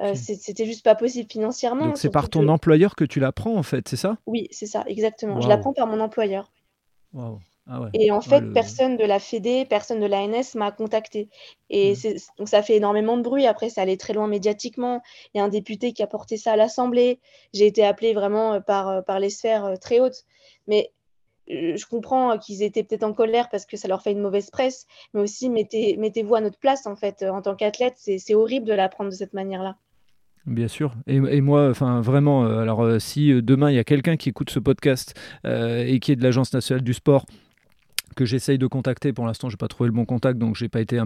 [0.00, 1.86] Euh, c'était juste pas possible financièrement.
[1.86, 4.16] Donc c'est par ton employeur que tu l'apprends en fait, c'est ça?
[4.26, 5.40] Oui, c'est ça, exactement.
[5.40, 6.50] Je l'apprends par mon employeur.
[7.12, 7.40] Wow.
[7.68, 11.28] Ah et en fait, personne de la Fédé, personne de l'ANS m'a contacté.
[11.70, 12.18] Et mmh.
[12.38, 13.46] donc ça fait énormément de bruit.
[13.46, 15.00] Après, ça allait très loin médiatiquement.
[15.32, 17.20] Il y a un député qui a porté ça à l'Assemblée.
[17.54, 20.24] J'ai été appelée vraiment euh, par, euh, par les sphères euh, très hautes.
[20.66, 20.90] Mais
[21.48, 24.86] je comprends qu'ils étaient peut-être en colère parce que ça leur fait une mauvaise presse.
[25.14, 27.22] Mais aussi, mettez, mettez-vous à notre place, en fait.
[27.22, 29.76] En tant qu'athlète, c'est horrible de l'apprendre de cette manière-là.
[30.46, 30.94] Bien sûr.
[31.06, 34.58] Et, et moi, enfin vraiment, alors si demain il y a quelqu'un qui écoute ce
[34.58, 37.26] podcast et qui est de l'Agence nationale du sport
[38.14, 39.12] que j'essaye de contacter.
[39.12, 40.98] Pour l'instant, j'ai pas trouvé le bon contact, donc j'ai pas été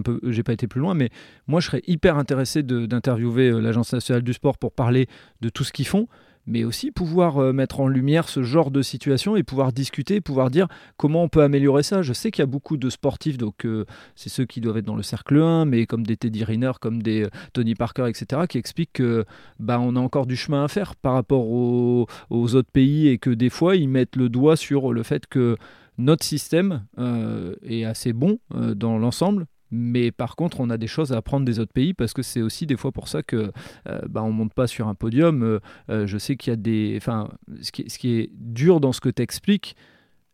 [0.45, 0.93] pas été plus loin.
[0.93, 1.09] Mais
[1.47, 5.07] moi, je serais hyper intéressé d'interviewer euh, l'Agence nationale du sport pour parler
[5.41, 6.07] de tout ce qu'ils font,
[6.45, 10.49] mais aussi pouvoir euh, mettre en lumière ce genre de situation et pouvoir discuter, pouvoir
[10.49, 12.01] dire comment on peut améliorer ça.
[12.01, 13.85] Je sais qu'il y a beaucoup de sportifs, donc euh,
[14.15, 17.03] c'est ceux qui doivent être dans le cercle 1, mais comme des Teddy Riner, comme
[17.03, 19.25] des Tony Parker, etc., qui expliquent que
[19.59, 23.29] bah, on a encore du chemin à faire par rapport aux autres pays et que
[23.29, 25.57] des fois ils mettent le doigt sur le fait que
[25.97, 30.87] notre système euh, est assez bon euh, dans l'ensemble, mais par contre, on a des
[30.87, 33.51] choses à apprendre des autres pays parce que c'est aussi des fois pour ça que
[33.89, 35.59] euh, bah, on monte pas sur un podium.
[35.89, 37.29] je sais qu'il y a des, enfin,
[37.61, 39.75] ce qui, ce qui, est dur dans ce que tu expliques,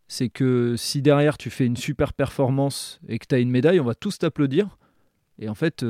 [0.07, 3.79] c'est que si derrière tu fais une super performance et que tu as une médaille,
[3.79, 4.77] on va tous t'applaudir.
[5.39, 5.85] Et en fait,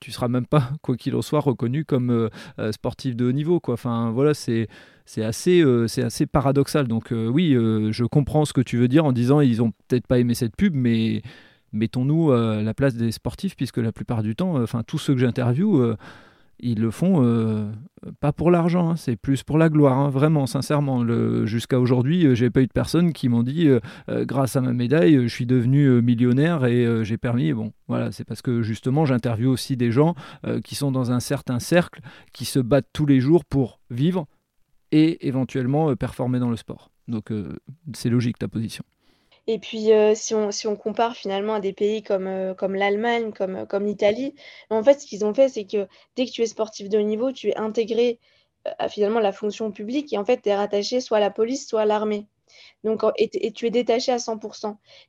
[0.00, 2.30] tu seras même pas, quoi qu'il en soit, reconnu comme
[2.72, 3.60] sportif de haut niveau.
[3.60, 3.74] Quoi.
[3.74, 4.68] Enfin, voilà, c'est
[5.10, 6.86] c'est assez, euh, c'est assez paradoxal.
[6.86, 9.72] Donc euh, oui, euh, je comprends ce que tu veux dire en disant ils ont
[9.88, 11.22] peut-être pas aimé cette pub, mais
[11.72, 15.18] mettons-nous à la place des sportifs, puisque la plupart du temps, enfin tous ceux que
[15.18, 15.96] j'interviewe,
[16.62, 17.70] ils le font euh,
[18.20, 21.04] pas pour l'argent, hein, c'est plus pour la gloire, hein, vraiment, sincèrement.
[21.46, 23.80] Jusqu'à aujourd'hui, euh, j'ai pas eu de personnes qui m'ont dit, euh,
[24.24, 27.52] grâce à ma médaille, je suis devenu millionnaire et j'ai permis.
[27.52, 30.14] Bon, voilà, c'est parce que justement, j'interviewe aussi des gens
[30.64, 32.00] qui sont dans un certain cercle,
[32.32, 34.26] qui se battent tous les jours pour vivre
[34.92, 36.90] et éventuellement performer dans le sport.
[37.08, 37.32] Donc,
[37.94, 38.84] c'est logique ta position.
[39.46, 43.78] Et puis, euh, si on compare finalement à des pays comme, euh, l'Allemagne, comme, euh,
[43.80, 44.34] l'Italie,
[44.70, 47.02] en fait, ce qu'ils ont fait, c'est que dès que tu es sportif de haut
[47.02, 48.18] niveau, tu es intégré,
[48.78, 51.66] à finalement la fonction publique et en fait, tu es rattaché soit à la police,
[51.66, 52.26] soit à l'armée.
[52.84, 54.38] Donc et tu es détaché à 100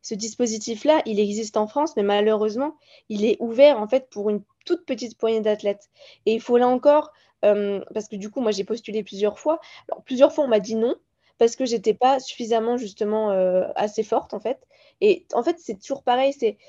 [0.02, 2.78] Ce dispositif-là, il existe en France, mais malheureusement,
[3.10, 5.90] il est ouvert en fait pour une toute petite poignée d'athlètes
[6.26, 7.12] et il faut là encore,
[7.42, 9.60] parce que du coup, moi, j'ai postulé plusieurs fois.
[9.90, 10.96] Alors plusieurs fois, on m'a dit non
[11.42, 14.60] parce que j'étais pas suffisamment justement euh, assez forte en fait.
[15.02, 16.34] Et en fait, c'est toujours pareil.
[16.34, 16.60] C'est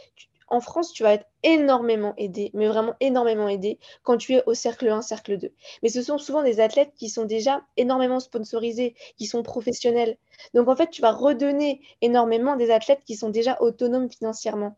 [0.49, 4.55] en France, tu vas être énormément aidé, mais vraiment énormément aidé quand tu es au
[4.55, 5.53] cercle 1, cercle 2.
[5.83, 10.17] Mais ce sont souvent des athlètes qui sont déjà énormément sponsorisés, qui sont professionnels.
[10.55, 14.77] Donc en fait, tu vas redonner énormément des athlètes qui sont déjà autonomes financièrement.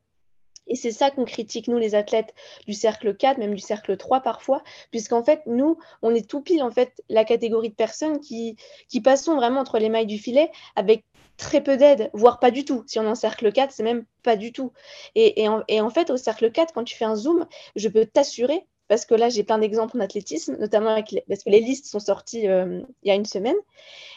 [0.67, 2.35] Et c'est ça qu'on critique, nous, les athlètes
[2.67, 6.63] du cercle 4, même du cercle 3 parfois, puisqu'en fait, nous, on est tout pile,
[6.63, 8.57] en fait, la catégorie de personnes qui,
[8.89, 11.05] qui passons vraiment entre les mailles du filet avec
[11.37, 12.85] très peu d'aide, voire pas du tout.
[12.87, 14.73] Si on est en cercle 4, c'est même pas du tout.
[15.15, 17.47] Et, et, en, fait, au cercle 4, quand tu fais un zoom,
[17.77, 20.95] je peux t'assurer, parce que là, j'ai plein d'exemples en athlétisme, notamment
[21.29, 23.57] parce que les listes sont sorties euh, il y a une semaine.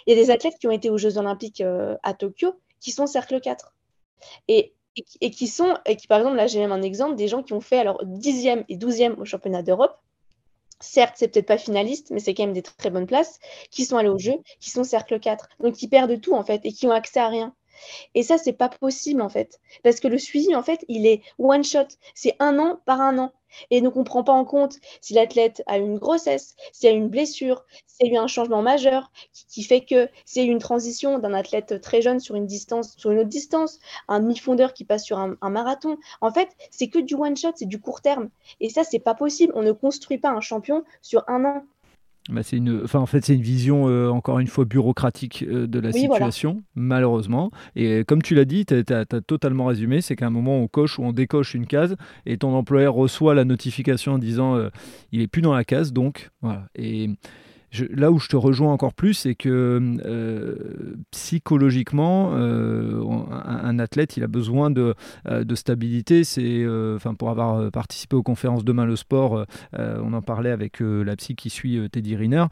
[0.06, 2.92] Il y a des athlètes qui ont été aux Jeux Olympiques euh, à Tokyo qui
[2.92, 3.74] sont cercle 4.
[4.48, 4.74] Et
[5.22, 7.54] et, qui sont, et qui par exemple, là j'ai même un exemple, des gens qui
[7.54, 9.98] ont fait alors 10e et 12e au championnat d'Europe.
[10.82, 13.40] Certes, c'est peut-être pas finaliste, mais c'est quand même des très bonnes places,
[13.72, 16.62] qui sont allés au jeu, qui sont cercle 4, donc qui perdent tout en fait
[16.66, 17.56] et qui ont accès à rien.
[18.16, 19.60] Et ça, c'est pas possible en fait.
[19.84, 21.88] Parce que le suivi, en fait, il est one shot.
[22.16, 23.32] C'est un an par un an.
[23.72, 26.92] Et donc, on ne prend pas en compte si l'athlète a une grossesse, s'il y
[26.92, 29.12] a une blessure, s'il y a eu un changement majeur
[29.50, 33.20] qui, fait que eu une transition d'un athlète très jeune sur une distance, sur une
[33.20, 35.98] autre distance, un mi-fondeur qui passe sur un, un marathon.
[36.22, 38.30] En fait, c'est que du one shot, c'est du court terme.
[38.60, 39.54] Et ça, c'est pas possible.
[39.56, 41.64] On ne construit pas un champion sur un an.
[42.30, 45.68] Bah, c'est une, enfin, en fait, c'est une vision, euh, encore une fois, bureaucratique euh,
[45.68, 47.52] de la situation, malheureusement.
[47.76, 51.00] Et comme tu l'as dit, tu as, totalement résumé, c'est qu'à un moment, on coche
[51.00, 54.70] ou on décoche une case et ton employeur reçoit la notification en disant euh,
[55.12, 56.68] il est plus dans la case, donc voilà.
[56.76, 57.10] Et
[57.74, 63.02] là où je te rejoins encore plus, c'est que euh, psychologiquement, euh,
[63.32, 64.96] un, athlète, il a besoin de,
[65.28, 66.24] euh, stabilité.
[66.24, 66.66] C'est,
[66.96, 69.46] enfin, pour avoir participé aux conférences Demain le sport,
[69.78, 72.46] on en parlait avec la psy qui suit Teddy Riner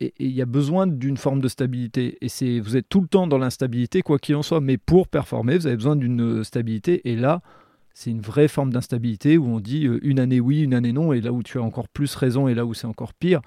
[0.00, 2.18] il y a besoin d'une forme de stabilité.
[2.20, 4.60] Et c'est, vous êtes tout le temps dans l'instabilité, quoi qu'il en soit.
[4.60, 7.08] Mais pour performer, vous avez besoin d'une stabilité.
[7.08, 7.42] Et là,
[7.94, 11.12] c'est une vraie forme d'instabilité où on dit une année oui, une année non.
[11.12, 13.40] Et là où tu as encore plus raison et là où c'est encore pire,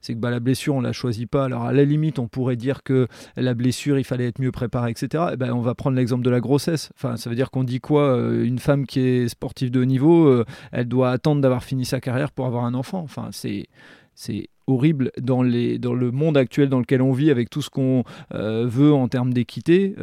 [0.00, 1.44] c'est que bah, la blessure, on la choisit pas.
[1.44, 4.90] Alors à la limite, on pourrait dire que la blessure, il fallait être mieux préparé,
[4.90, 5.24] etc.
[5.32, 6.90] Et ben, on va prendre l'exemple de la grossesse.
[6.96, 9.84] Enfin, ça veut dire qu'on dit quoi euh, Une femme qui est sportive de haut
[9.84, 13.00] niveau, euh, elle doit attendre d'avoir fini sa carrière pour avoir un enfant.
[13.00, 13.66] Enfin, c'est
[14.14, 17.70] c'est horrible dans, les, dans le monde actuel dans lequel on vit avec tout ce
[17.70, 18.02] qu'on
[18.34, 19.94] euh, veut en termes d'équité,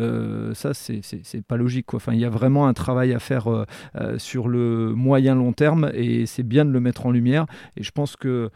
[0.54, 1.88] ça c'est pas logique.
[1.88, 1.98] Quoi.
[1.98, 3.66] Enfin, il y a vraiment un travail à faire
[4.18, 7.46] sur le moyen long terme et c'est bien de le mettre en lumière.
[7.76, 8.52] Et je pense que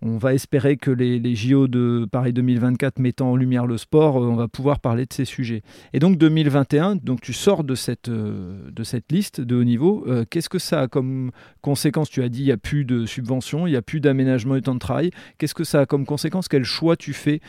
[0.00, 4.26] on va espérer que les, JO de Paris 2024 mettant en lumière le sport, euh,
[4.26, 5.62] on va pouvoir parler de ces sujets.
[5.92, 10.04] Et donc 2021, donc tu sors de cette, euh, de cette liste de haut niveau.
[10.06, 11.32] Euh, qu'est-ce que ça a comme
[11.62, 12.10] conséquence?
[12.10, 14.62] Tu as dit il n'y a plus de subventions, il n'y a plus d'aménagement du
[14.62, 15.10] temps de travail.
[15.38, 16.48] Qu'est-ce que ça a comme conséquence?
[16.48, 17.40] Quel choix tu fais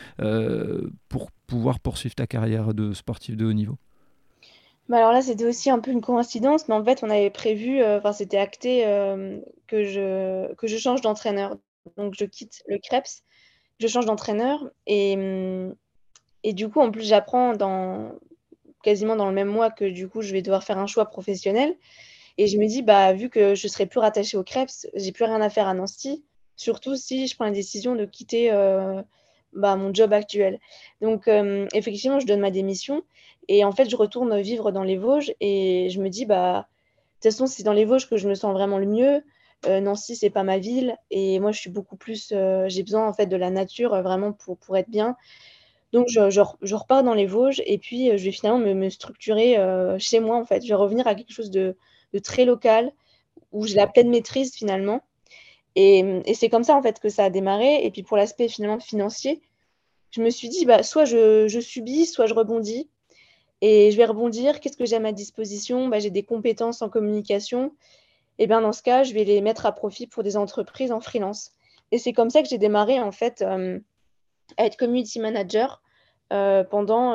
[1.08, 3.76] pour pouvoir poursuivre ta carrière de sportif de haut niveau?
[4.88, 7.82] Bah alors là, c'était aussi un peu une coïncidence, mais en fait, on avait prévu,
[7.84, 8.82] enfin, c'était acté
[9.68, 11.56] que je change d'entraîneur.
[11.96, 13.22] Donc, je quitte le Krebs,
[13.78, 15.74] je change d'entraîneur et, hum,
[16.44, 18.12] et du coup, en plus, j'apprends dans
[18.82, 21.76] quasiment dans le même mois que du coup, je vais devoir faire un choix professionnel.
[22.38, 25.24] Et je me dis, bah, vu que je serai plus rattachée au Krebs, j'ai plus
[25.24, 26.24] rien à faire à Nancy,
[26.56, 29.02] surtout si je prends la décision de quitter euh,
[29.52, 30.58] bah, mon job actuel.
[31.02, 33.02] Donc, hum, effectivement, je donne ma démission
[33.48, 37.14] et en fait, je retourne vivre dans les Vosges et je me dis, bah, de
[37.14, 39.22] toute façon, c'est dans les Vosges que je me sens vraiment le mieux.
[39.66, 40.96] Euh, Nancy, c'est pas ma ville.
[41.10, 42.32] Et moi, je suis beaucoup plus.
[42.32, 45.16] Euh, j'ai besoin en fait de la nature euh, vraiment pour, pour être bien.
[45.92, 49.56] Donc, je, je, repars dans les Vosges et puis je vais finalement me, structurer
[49.98, 50.62] chez moi en fait.
[50.62, 51.76] Je vais revenir à quelque chose de,
[52.12, 52.92] de très local
[53.50, 55.02] où j'ai la pleine maîtrise finalement.
[55.74, 57.84] Et, et c'est comme ça en fait que ça a démarré.
[57.84, 59.42] Et puis pour l'aspect finalement financier,
[60.12, 62.88] je me suis dit bah, soit je, je subis, soit je rebondis.
[63.60, 64.60] Et je vais rebondir.
[64.60, 65.88] Qu'est-ce que j'ai à ma disposition?
[65.88, 67.72] Bah, J'ai des compétences en communication
[68.40, 71.00] et bien dans ce cas, je vais les mettre à profit pour des entreprises en
[71.00, 71.52] freelance.
[71.92, 75.82] Et c'est comme ça que j'ai démarré en fait à être community manager
[76.30, 77.12] pendant,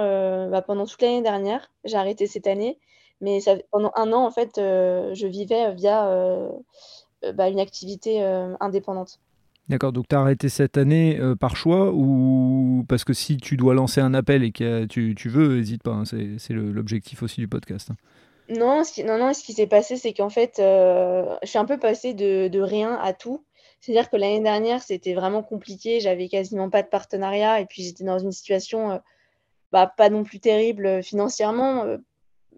[0.50, 1.72] bah, pendant toute l'année dernière.
[1.84, 2.80] J'ai arrêté cette année,
[3.22, 3.40] mais
[3.72, 6.10] pendant un an en fait, je vivais via
[7.34, 8.22] bah, une activité
[8.60, 9.20] indépendante.
[9.68, 13.58] D'accord, donc tu as arrêté cette année euh, par choix ou parce que si tu
[13.58, 17.42] dois lancer un appel et que tu, tu veux, n'hésite pas, hein, c'est l'objectif aussi
[17.42, 17.90] du podcast.
[17.90, 17.96] Hein.
[18.50, 21.58] Non, ce qui, non, non, ce qui s'est passé, c'est qu'en fait, euh, je suis
[21.58, 23.44] un peu passée de, rien à tout.
[23.82, 28.04] C'est-à-dire que l'année dernière, c'était vraiment compliqué, j'avais quasiment pas de partenariat et puis j'étais
[28.04, 28.98] dans une situation euh,
[29.72, 31.98] bah, pas non plus terrible financièrement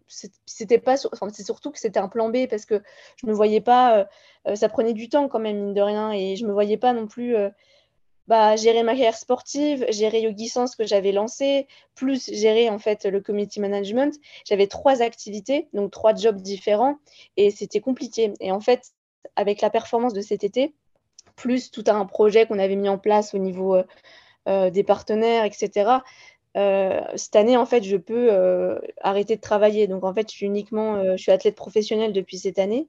[0.07, 2.81] c'était pas enfin, c'est surtout que c'était un plan B parce que
[3.17, 4.05] je me voyais pas euh,
[4.47, 6.93] euh, ça prenait du temps quand même mine de rien et je me voyais pas
[6.93, 7.49] non plus euh,
[8.27, 13.21] bah, gérer ma carrière sportive, gérer Yogi que j'avais lancé, plus gérer en fait le
[13.21, 14.15] community management.
[14.45, 16.97] J'avais trois activités, donc trois jobs différents,
[17.37, 18.33] et c'était compliqué.
[18.39, 18.91] Et en fait,
[19.35, 20.73] avec la performance de cet été,
[21.35, 23.77] plus tout un projet qu'on avait mis en place au niveau
[24.45, 25.99] des partenaires, etc.,
[26.57, 29.87] euh, cette année, en fait, je peux euh, arrêter de travailler.
[29.87, 32.87] Donc, en fait, je suis uniquement, euh, je suis athlète professionnelle depuis cette année,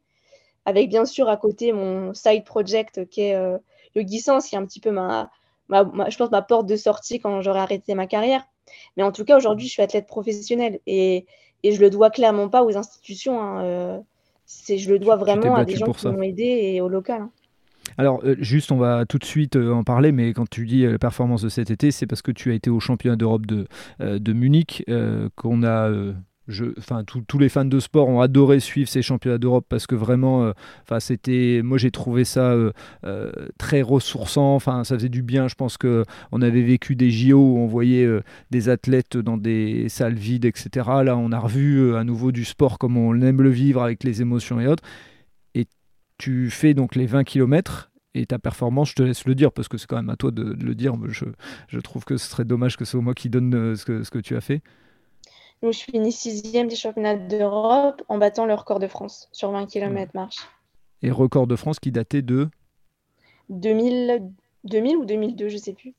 [0.65, 3.37] avec bien sûr à côté mon side project qui est
[3.95, 5.31] Yogi Sense, qui est un petit peu ma,
[5.71, 8.45] je pense, ma porte de sortie quand j'aurai arrêté ma carrière.
[8.97, 11.27] Mais en tout cas, aujourd'hui, je suis athlète professionnelle et,
[11.63, 13.41] et je le dois clairement pas aux institutions.
[13.41, 14.03] Hein,
[14.45, 17.23] c'est, je le dois vraiment à des gens qui m'ont aidé et au local.
[17.23, 17.31] Hein.
[17.97, 20.85] Alors, euh, juste, on va tout de suite euh, en parler, mais quand tu dis
[20.85, 23.47] euh, la performance de cet été, c'est parce que tu as été au championnat d'Europe
[23.47, 23.67] de,
[24.01, 24.85] de Munich,
[25.37, 25.91] qu'on a.
[26.79, 30.53] enfin, tous les fans de sport ont adoré suivre ces championnats d'Europe parce que vraiment,
[30.83, 32.55] enfin, c'était, moi j'ai trouvé ça
[33.59, 34.55] très ressourçant.
[34.55, 35.49] Enfin, ça faisait du bien.
[35.49, 38.09] Je pense que on avait vécu des JO où on voyait
[38.51, 40.89] des athlètes dans des salles vides, etc.
[41.05, 44.23] Là, on a revu à nouveau du sport comme on aime le vivre avec les
[44.23, 44.85] émotions et autres
[46.19, 49.69] tu fais donc les 20 km et ta performance, je te laisse le dire parce
[49.69, 50.95] que c'est quand même à toi de, le dire.
[51.09, 54.19] Je, trouve que ce serait dommage que ce soit moi qui donne euh, ce que
[54.19, 54.63] tu as fait.
[55.63, 59.67] Donc, je finis sixième des championnats d'Europe en battant le record de France sur 20
[59.67, 60.39] km marche.
[61.03, 62.49] Et record de France qui datait de
[63.51, 64.23] 2000,
[64.65, 65.95] 2000 ou 2002, je sais plus.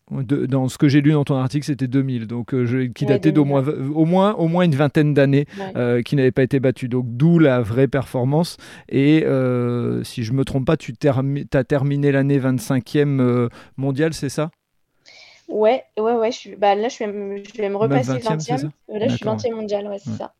[0.47, 3.45] dans ce que j'ai lu dans ton article, c'était 2000, donc euh, qui datait d'au
[3.45, 5.45] moins, au moins, au moins une vingtaine d'années,
[5.75, 6.89] euh, qui n'avait pas été battu.
[6.89, 8.57] Donc d'où la vraie performance.
[8.89, 14.51] Et euh, si je me trompe pas, tu as terminé l'année 25e mondiale, c'est ça?
[15.49, 16.31] Ouais, ouais, ouais.
[16.31, 17.11] Je suis, bah, là, je, vais,
[17.69, 18.69] me repasser 20e.
[18.87, 20.33] Là, je suis 20e mondial, ouais, c'est ça.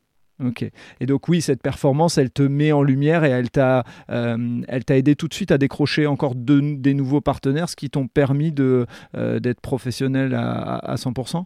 [0.44, 0.64] Ok.
[1.02, 4.86] Et donc oui, cette performance, elle te met en lumière et elle t'a, euh, elle
[4.86, 8.54] t'a aidé tout de suite à décrocher encore des nouveaux partenaires, ce qui t'ont permis
[8.54, 8.86] de,
[9.18, 11.44] euh, d'être professionnel à, à 100%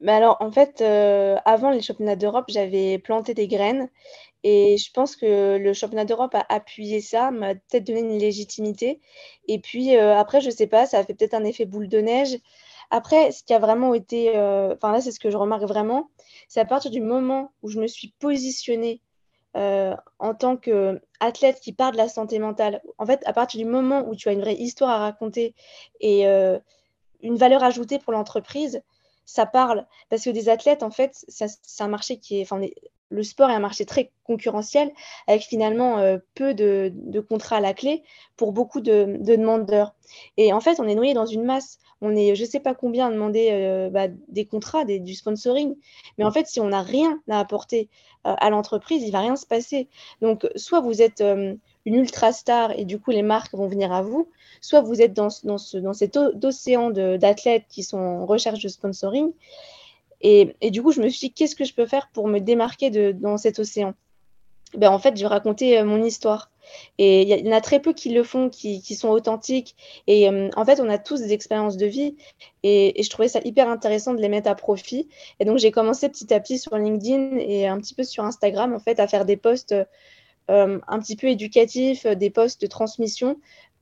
[0.00, 3.88] mais alors, en fait, euh, avant les championnats d'Europe, j'avais planté des graines
[4.44, 9.00] et je pense que le championnat d'Europe a appuyé ça, m'a peut-être donné une légitimité.
[9.48, 12.38] Et puis après, je sais pas, ça a fait peut-être un effet boule de neige.
[12.90, 16.10] Après, ce qui a vraiment été, euh, enfin là, c'est ce que je remarque vraiment,
[16.48, 19.02] c'est à partir du moment où je me suis positionnée
[19.56, 22.82] euh, en tant qu'athlète qui parle de la santé mentale.
[22.96, 25.54] En fait, à partir du moment où tu as une vraie histoire à raconter
[26.00, 26.58] et euh,
[27.20, 28.82] une valeur ajoutée pour l'entreprise,
[29.28, 29.86] ça parle.
[30.08, 32.60] Parce que des athlètes, en fait, c'est un marché qui est, enfin,
[33.10, 34.90] le sport est un marché très concurrentiel,
[35.26, 35.96] avec finalement
[36.34, 38.02] peu de, contrats à la clé
[38.36, 39.94] pour beaucoup de, de, demandeurs.
[40.36, 42.74] Et en fait, on est noyé dans une masse on est je ne sais pas
[42.74, 45.76] combien à demander euh, bah, des contrats, du sponsoring.
[46.16, 47.88] Mais en fait, si on n'a rien à apporter
[48.26, 49.88] euh, à l'entreprise, il ne va rien se passer.
[50.20, 51.54] Donc, soit vous êtes euh,
[51.84, 54.28] une ultra star et du coup, les marques vont venir à vous,
[54.60, 58.68] soit vous êtes dans, dans, ce, dans cet océan d'athlètes qui sont en recherche de
[58.68, 59.32] sponsoring.
[60.20, 62.90] Et, du coup, je me suis dit, qu'est-ce que je peux faire pour me démarquer
[62.90, 63.94] de, dans cet océan?
[64.76, 66.50] Ben, En fait, je vais raconter mon histoire.
[66.98, 69.76] Et il y, en a très peu qui le font, qui, sont authentiques.
[70.06, 72.16] Et euh, en fait, on a tous des expériences de vie.
[72.62, 75.08] Et, je trouvais ça hyper intéressant de les mettre à profit.
[75.40, 78.74] Et donc, j'ai commencé petit à petit sur LinkedIn et un petit peu sur Instagram,
[78.74, 79.84] en fait, à faire des posts euh,
[80.48, 83.38] un petit peu éducatifs, des posts de transmission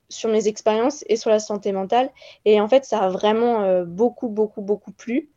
[0.09, 2.09] sur mes expériences et sur la santé mentale.
[2.45, 5.29] Et en fait, ça a vraiment euh, beaucoup, beaucoup, beaucoup plu.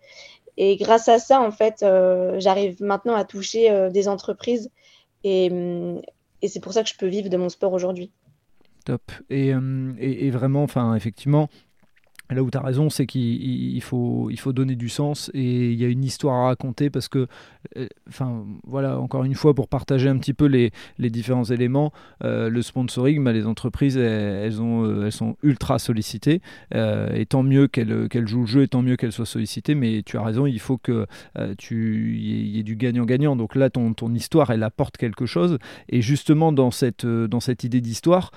[0.56, 1.84] Et grâce à ça, en fait,
[2.38, 4.70] j'arrive maintenant à toucher des entreprises
[5.24, 5.50] et,
[6.42, 8.12] et c'est pour ça que je peux vivre de mon sport aujourd'hui.
[8.84, 9.12] Top.
[9.28, 11.48] Et, euh, et, vraiment, enfin, effectivement,
[12.30, 15.88] Là où tu as raison, c'est qu'il faut, donner du sens et il y a
[15.88, 17.26] une histoire à raconter parce que,
[17.76, 20.70] euh, enfin, voilà, encore une fois, pour partager un petit peu les,
[21.10, 21.92] différents éléments,
[22.24, 26.40] euh, le sponsoring, bah, les entreprises, elles, euh, sont ultra sollicitées
[26.72, 30.16] et tant mieux qu'elles jouent le jeu et tant mieux qu'elles soient sollicitées, mais tu
[30.16, 31.06] as raison, il faut que
[31.58, 33.36] tu y, ait du gagnant-gagnant.
[33.36, 35.58] Donc là, ton, histoire, elle apporte quelque chose
[35.88, 37.04] et justement, dans cette
[37.64, 38.30] idée d'histoire,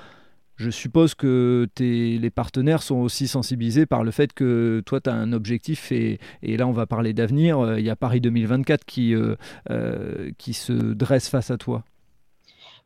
[0.55, 5.13] je suppose que les partenaires sont aussi sensibilisés par le fait que toi, tu as
[5.13, 7.59] un objectif et, là, on va parler d'avenir.
[7.59, 9.35] Euh, il y a Paris 2024 qui, euh,
[9.71, 11.83] euh, qui se dresse face à toi.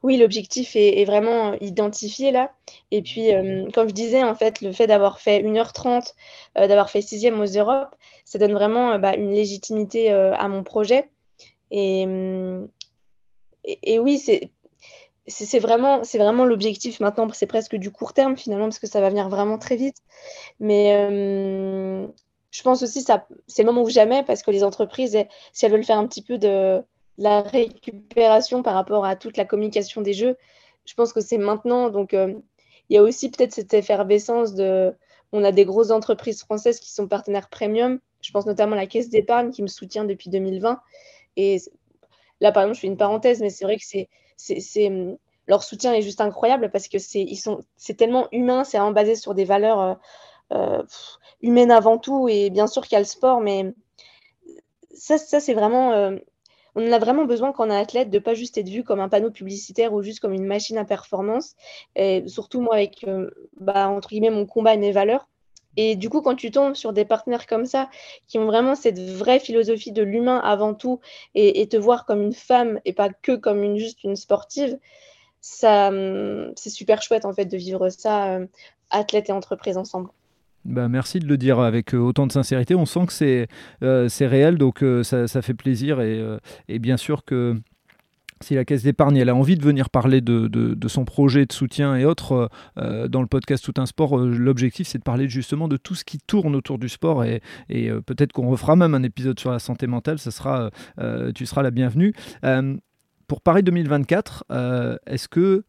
[0.03, 2.51] Oui, l'objectif est, vraiment identifié là.
[2.91, 3.29] Et puis,
[3.73, 6.13] comme je disais, en fait, le fait d'avoir fait 1h30,
[6.55, 11.09] d'avoir fait sixième aux Europes, ça donne vraiment bah, une légitimité à mon projet.
[11.71, 12.05] Et,
[13.63, 14.51] et oui, c'est
[15.27, 17.27] c'est vraiment, c'est vraiment l'objectif maintenant.
[17.33, 19.97] C'est presque du court terme finalement parce que ça va venir vraiment très vite.
[20.59, 22.07] Mais euh,
[22.51, 25.17] je pense aussi ça, c'est le moment ou jamais parce que les entreprises,
[25.53, 26.81] si elles veulent faire un petit peu de
[27.17, 30.37] la récupération par rapport à toute la communication des jeux,
[30.85, 31.89] je pense que c'est maintenant.
[31.89, 32.33] Donc euh,
[32.89, 34.95] il y a aussi peut-être cette effervescence de,
[35.33, 37.99] on a des grosses entreprises françaises qui sont partenaires premium.
[38.21, 40.79] Je pense notamment à la Caisse d'épargne qui me soutient depuis 2020.
[41.35, 41.61] Et
[42.39, 45.17] là, par exemple, je fais une parenthèse, mais c'est vrai que c'est c'est hum,
[45.47, 48.91] leur soutien est juste incroyable parce que c'est ils sont c'est tellement humain, c'est vraiment
[48.93, 49.95] basé sur des valeurs euh,
[50.53, 50.83] euh,
[51.41, 53.73] humaines avant tout et bien sûr qu'il y a le sport, mais
[54.93, 56.17] ça, ça c'est vraiment euh,
[56.75, 59.09] on a vraiment besoin quand on est athlète de pas juste être vu comme un
[59.09, 61.55] panneau publicitaire ou juste comme une machine à performance.
[61.95, 63.05] Et surtout moi avec
[63.59, 65.27] bah, entre guillemets mon combat et mes valeurs.
[65.77, 67.89] Et du coup, quand tu tombes sur des partenaires comme ça,
[68.27, 70.99] qui ont vraiment cette vraie philosophie de l'humain avant tout,
[71.35, 74.77] et, te voir comme une femme et pas que comme une, juste une sportive,
[75.39, 78.47] ça, hum, c'est super chouette en fait de vivre ça, euh,
[78.89, 80.09] athlète et entreprise ensemble.
[80.65, 82.73] Bah, merci de le dire avec euh, autant de sincérité.
[82.75, 83.47] On sent que c'est
[83.83, 86.01] euh, réel, donc ça, ça, fait plaisir.
[86.01, 86.21] Et,
[86.67, 87.55] et bien sûr que
[88.41, 91.95] si la Caisse d'épargne elle a envie de venir parler de, son projet de soutien
[91.95, 95.27] et autres euh, euh, dans le podcast Tout un sport, euh, l'objectif c'est de parler
[95.27, 98.93] justement de tout ce qui tourne autour du sport et, et peut-être qu'on refera même
[98.95, 100.71] un épisode sur la santé mentale, ça sera,
[101.35, 102.13] tu seras la bienvenue.
[103.27, 104.45] pour Paris 2024,
[105.05, 105.63] est-ce que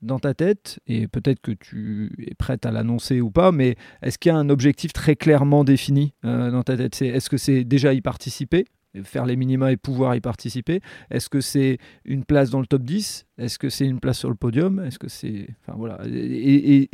[0.00, 4.18] dans ta tête, et peut-être que tu es prête à l'annoncer ou pas, mais est-ce
[4.18, 7.00] qu'il y a un objectif très clairement défini dans ta tête?
[7.02, 8.66] Est-ce que c'est déjà y participer?
[9.04, 10.80] Faire les minima et pouvoir y participer
[11.10, 14.28] Est-ce que c'est une place dans le top 10 Est-ce que c'est une place sur
[14.28, 14.84] le podium?
[14.84, 16.88] Est-ce que c'est enfin voilà et,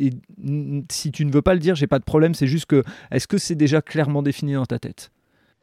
[0.91, 2.35] si tu ne veux pas le dire, j'ai pas de problème.
[2.35, 5.11] C'est juste que est-ce que c'est déjà clairement défini dans ta tête?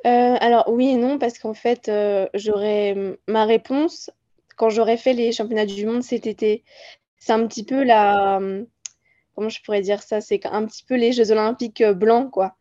[0.06, 4.12] Euh, Alors oui et non parce qu'en fait euh, j'aurais ma réponse
[4.56, 6.64] quand j'aurais fait les championnats du monde cet été.
[7.18, 8.40] C'est un petit peu la
[9.36, 10.22] comment je pourrais dire ça?
[10.22, 12.56] C'est un petit peu les Jeux Olympiques euh, blancs quoi.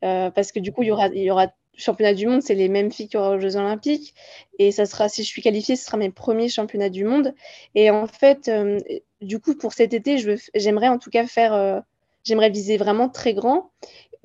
[0.00, 2.68] parce que du coup il y aura il y aura championnat du monde, c'est les
[2.68, 4.14] mêmes filles qu'il y aura aux Jeux Olympiques.
[4.58, 7.34] Et ça sera, si je suis qualifiée, ce sera mes premiers championnats du monde.
[7.74, 8.78] Et en fait, euh,
[9.20, 10.18] du coup, pour cet été,
[10.54, 11.80] j'aimerais en tout cas faire, euh,
[12.24, 13.70] j'aimerais viser vraiment très grand.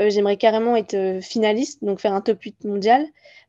[0.02, 3.06] Euh, j'aimerais carrément être finaliste, donc faire un top 8 mondial.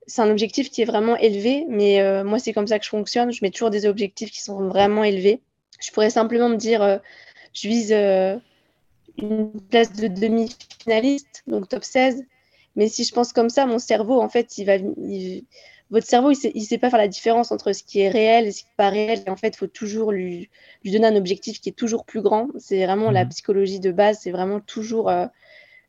[0.07, 3.33] C'est un objectif qui est vraiment élevé, mais moi, c'est comme ça que je fonctionne.
[3.33, 5.41] Je mets toujours des objectifs qui sont vraiment élevés.
[5.81, 7.01] Je pourrais simplement me dire,
[7.53, 7.93] je vise
[9.19, 12.25] une place de demi-finaliste, donc top 16
[12.77, 14.77] mais si je pense comme ça, mon cerveau, en fait, il va,
[15.91, 18.53] votre cerveau, il ne sait, pas faire la différence entre ce qui est réel et
[18.53, 19.23] ce qui n'est pas réel.
[19.27, 20.51] Et en fait, il faut toujours lui,
[20.85, 22.49] lui, donner un objectif qui est toujours plus grand.
[22.59, 23.31] C'est vraiment la mhm.
[23.31, 24.19] psychologie de base.
[24.23, 25.27] C'est vraiment toujours euh,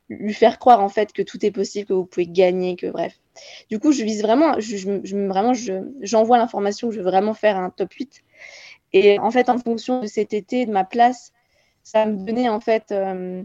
[0.09, 3.19] lui faire croire en fait que tout est possible, que vous pouvez gagner, que bref.
[3.69, 5.53] Du coup, je vise vraiment, je, je vraiment,
[6.01, 8.23] j'envoie l'information que je veux vraiment faire un top 8.
[8.93, 11.33] Et en fait, en fonction de cet été, de ma place,
[11.83, 12.91] ça me donner en fait.
[12.91, 13.43] Euh,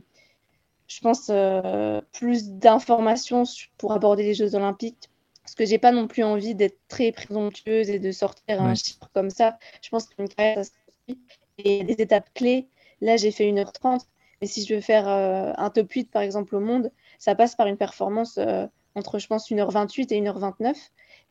[0.92, 3.44] je pense, euh, plus d'informations
[3.78, 5.08] pour aborder les Jeux Olympiques.
[5.42, 9.10] Parce que j'ai pas non plus envie d'être très présomptueuse et de sortir un chiffre
[9.12, 9.58] comme ça.
[9.82, 10.64] Je pense qu'une carrière, ça
[11.08, 11.14] se
[11.58, 12.68] Et des étapes clés,
[13.00, 14.02] là, j'ai fait 1h30.
[14.40, 17.56] Mais si je veux faire euh, un top 8, par exemple, au monde, ça passe
[17.56, 20.74] par une performance euh, entre, je pense, 1h28 et 1h29.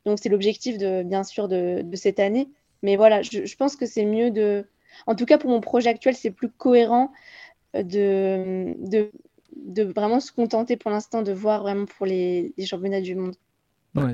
[0.05, 2.49] Donc, c'est l'objectif, de, bien sûr, de, de, cette année.
[2.84, 4.66] Mais voilà, je, je pense que c'est mieux de.
[5.07, 7.12] En tout cas, pour mon projet actuel, c'est plus cohérent
[7.74, 9.12] de, de
[9.56, 13.36] de vraiment se contenter pour l'instant de voir vraiment pour les, championnats du monde.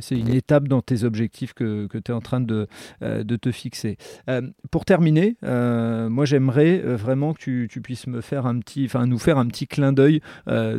[0.01, 2.67] C'est une étape dans tes objectifs que, que tu es en train de,
[3.03, 3.97] euh, de te fixer.
[4.29, 8.85] Euh, pour terminer, euh, moi j'aimerais vraiment que tu, tu, puisses me faire un petit,
[8.85, 10.21] enfin nous faire un petit clin d'œil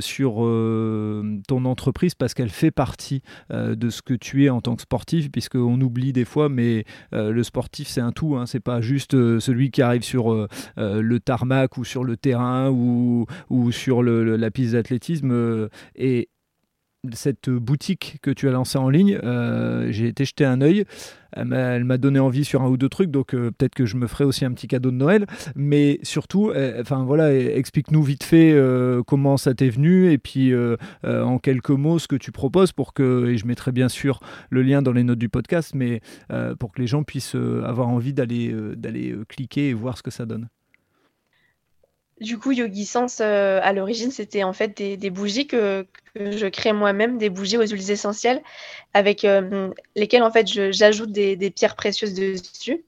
[0.00, 0.36] sur
[1.46, 5.30] ton entreprise parce qu'elle fait partie de ce que tu es en tant que sportif,
[5.30, 9.70] puisqu'on oublie des fois, mais le sportif c'est un tout, hein, c'est pas juste celui
[9.70, 14.72] qui arrive sur le tarmac ou sur le terrain ou, ou sur le, la piste
[14.72, 15.68] d'athlétisme.
[15.94, 16.28] et
[17.12, 20.84] cette boutique que tu as lancée en ligne, euh, j'ai été jeter un œil.
[21.32, 24.06] Elle m'a donné envie sur un ou deux trucs, donc euh, peut-être que je me
[24.06, 25.26] ferai aussi un petit cadeau de Noël.
[25.54, 28.56] Mais surtout, euh, voilà, explique-nous vite fait
[29.06, 30.52] comment ça t'est venu et puis
[31.04, 34.20] en quelques mots ce que tu proposes pour que, et je mettrai bien sûr
[34.50, 36.00] le lien dans les notes du podcast, mais
[36.58, 40.26] pour que les gens puissent avoir envie d'aller d'aller cliquer et voir ce que ça
[40.26, 40.48] donne.
[42.20, 46.72] Du coup, Yogi Sense, euh, à l'origine, c'était en fait des, bougies que, je crée
[46.72, 48.42] moi-même, des bougies aux huiles essentielles,
[48.92, 52.84] avec euh, lesquelles en fait j'ajoute des, pierres précieuses dessus.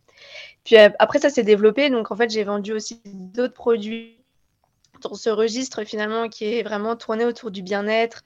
[0.64, 4.16] Puis euh, après, ça s'est développé, donc en fait, j'ai vendu aussi d'autres produits
[5.02, 8.22] dans ce registre finalement qui est vraiment tourné autour du bien-être,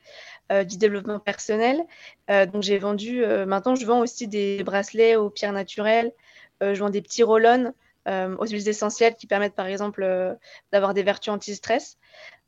[0.50, 1.84] du développement personnel.
[2.28, 6.12] donc j'ai vendu, maintenant je vends aussi des bracelets aux pierres naturelles,
[6.60, 7.72] je vends des petits roll
[8.06, 10.34] aux huiles essentielles qui permettent par exemple euh,
[10.72, 11.98] d'avoir des vertus anti-stress.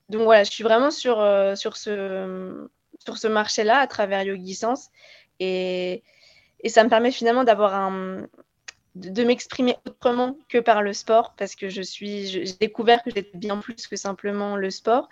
[0.09, 2.69] Donc voilà, je suis vraiment sur, euh, sur ce,
[3.05, 4.61] sur ce marché-là à travers Yogi
[5.41, 6.03] et,
[6.61, 8.27] et ça me permet finalement d'avoir un,
[8.95, 13.37] de, m'exprimer autrement que par le sport parce que je suis j'ai découvert que j'étais
[13.37, 15.09] bien plus que simplement le sport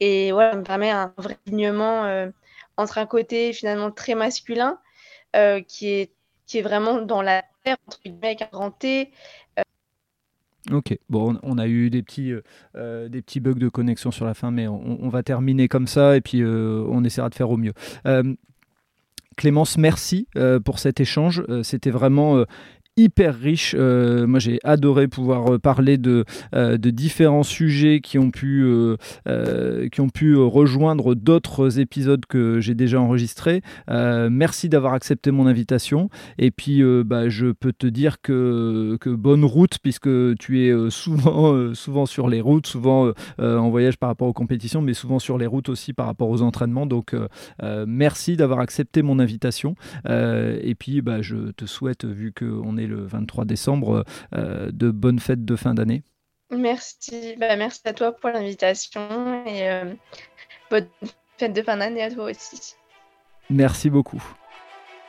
[0.00, 2.30] et voilà ça me permet un vrai alignement
[2.78, 4.80] entre un côté finalement très masculin
[5.66, 6.12] qui est
[6.46, 9.12] qui est vraiment dans la terre entre guillemets avec un grand T
[10.70, 12.42] Ok, bon, on a eu des petits, euh,
[12.76, 16.16] euh, des petits bugs de connexion sur la fin, mais on, va terminer comme ça
[16.16, 17.72] et puis euh, on essaiera de faire au mieux.
[19.36, 20.26] Clémence, merci
[20.64, 21.44] pour cet échange.
[21.62, 22.44] C'était vraiment
[22.98, 23.74] hyper riche.
[23.78, 26.24] Euh, moi, j'ai adoré pouvoir euh, parler de,
[26.54, 28.66] euh, de différents sujets qui ont pu,
[29.92, 33.62] qui ont pu rejoindre d'autres épisodes que j'ai déjà enregistrés.
[33.88, 36.10] merci d'avoir accepté mon invitation.
[36.38, 41.74] Et puis, bah, je peux te dire que, que bonne route, puisque tu es souvent,
[41.74, 45.46] souvent sur les routes, souvent en voyage par rapport aux compétitions, mais souvent sur les
[45.46, 46.86] routes aussi par rapport aux entraînements.
[46.86, 47.14] Donc,
[47.86, 49.76] merci d'avoir accepté mon invitation.
[50.08, 54.04] et puis, bah, je te souhaite, vu qu'on est le 23 décembre.
[54.34, 56.02] Euh, de bonnes fêtes de fin d'année.
[56.50, 59.94] Merci, bah, merci à toi pour l'invitation et euh,
[60.70, 60.88] bonne
[61.36, 62.74] fête de fin d'année à toi aussi.
[63.50, 64.22] Merci beaucoup.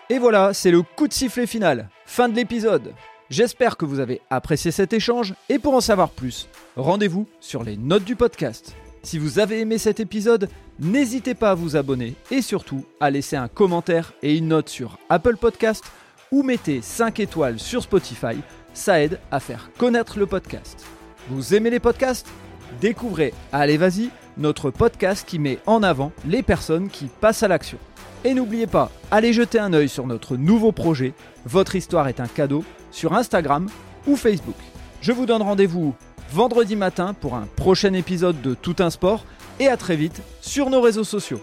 [0.09, 1.89] Et voilà, c'est le coup de sifflet final.
[2.05, 2.93] Fin de l'épisode.
[3.29, 7.77] J'espère que vous avez apprécié cet échange et pour en savoir plus, rendez-vous sur les
[7.77, 8.75] notes du podcast.
[9.03, 10.49] Si vous avez aimé cet épisode,
[10.79, 14.97] n'hésitez pas à vous abonner et surtout à laisser un commentaire et une note sur
[15.09, 15.83] Apple Podcast
[16.31, 18.37] ou mettez 5 étoiles sur Spotify,
[18.73, 20.85] ça aide à faire connaître le podcast.
[21.29, 22.27] Vous aimez les podcasts?
[22.79, 27.77] Découvrez Allez Vas-y, notre podcast qui met en avant les personnes qui passent à l'action.
[28.23, 31.13] Et n'oubliez pas, allez jeter un œil sur notre nouveau projet,
[31.45, 33.69] Votre histoire est un cadeau, sur Instagram
[34.07, 34.55] ou Facebook.
[35.01, 35.95] Je vous donne rendez-vous
[36.31, 39.25] vendredi matin pour un prochain épisode de Tout un sport
[39.59, 41.41] et à très vite sur nos réseaux sociaux.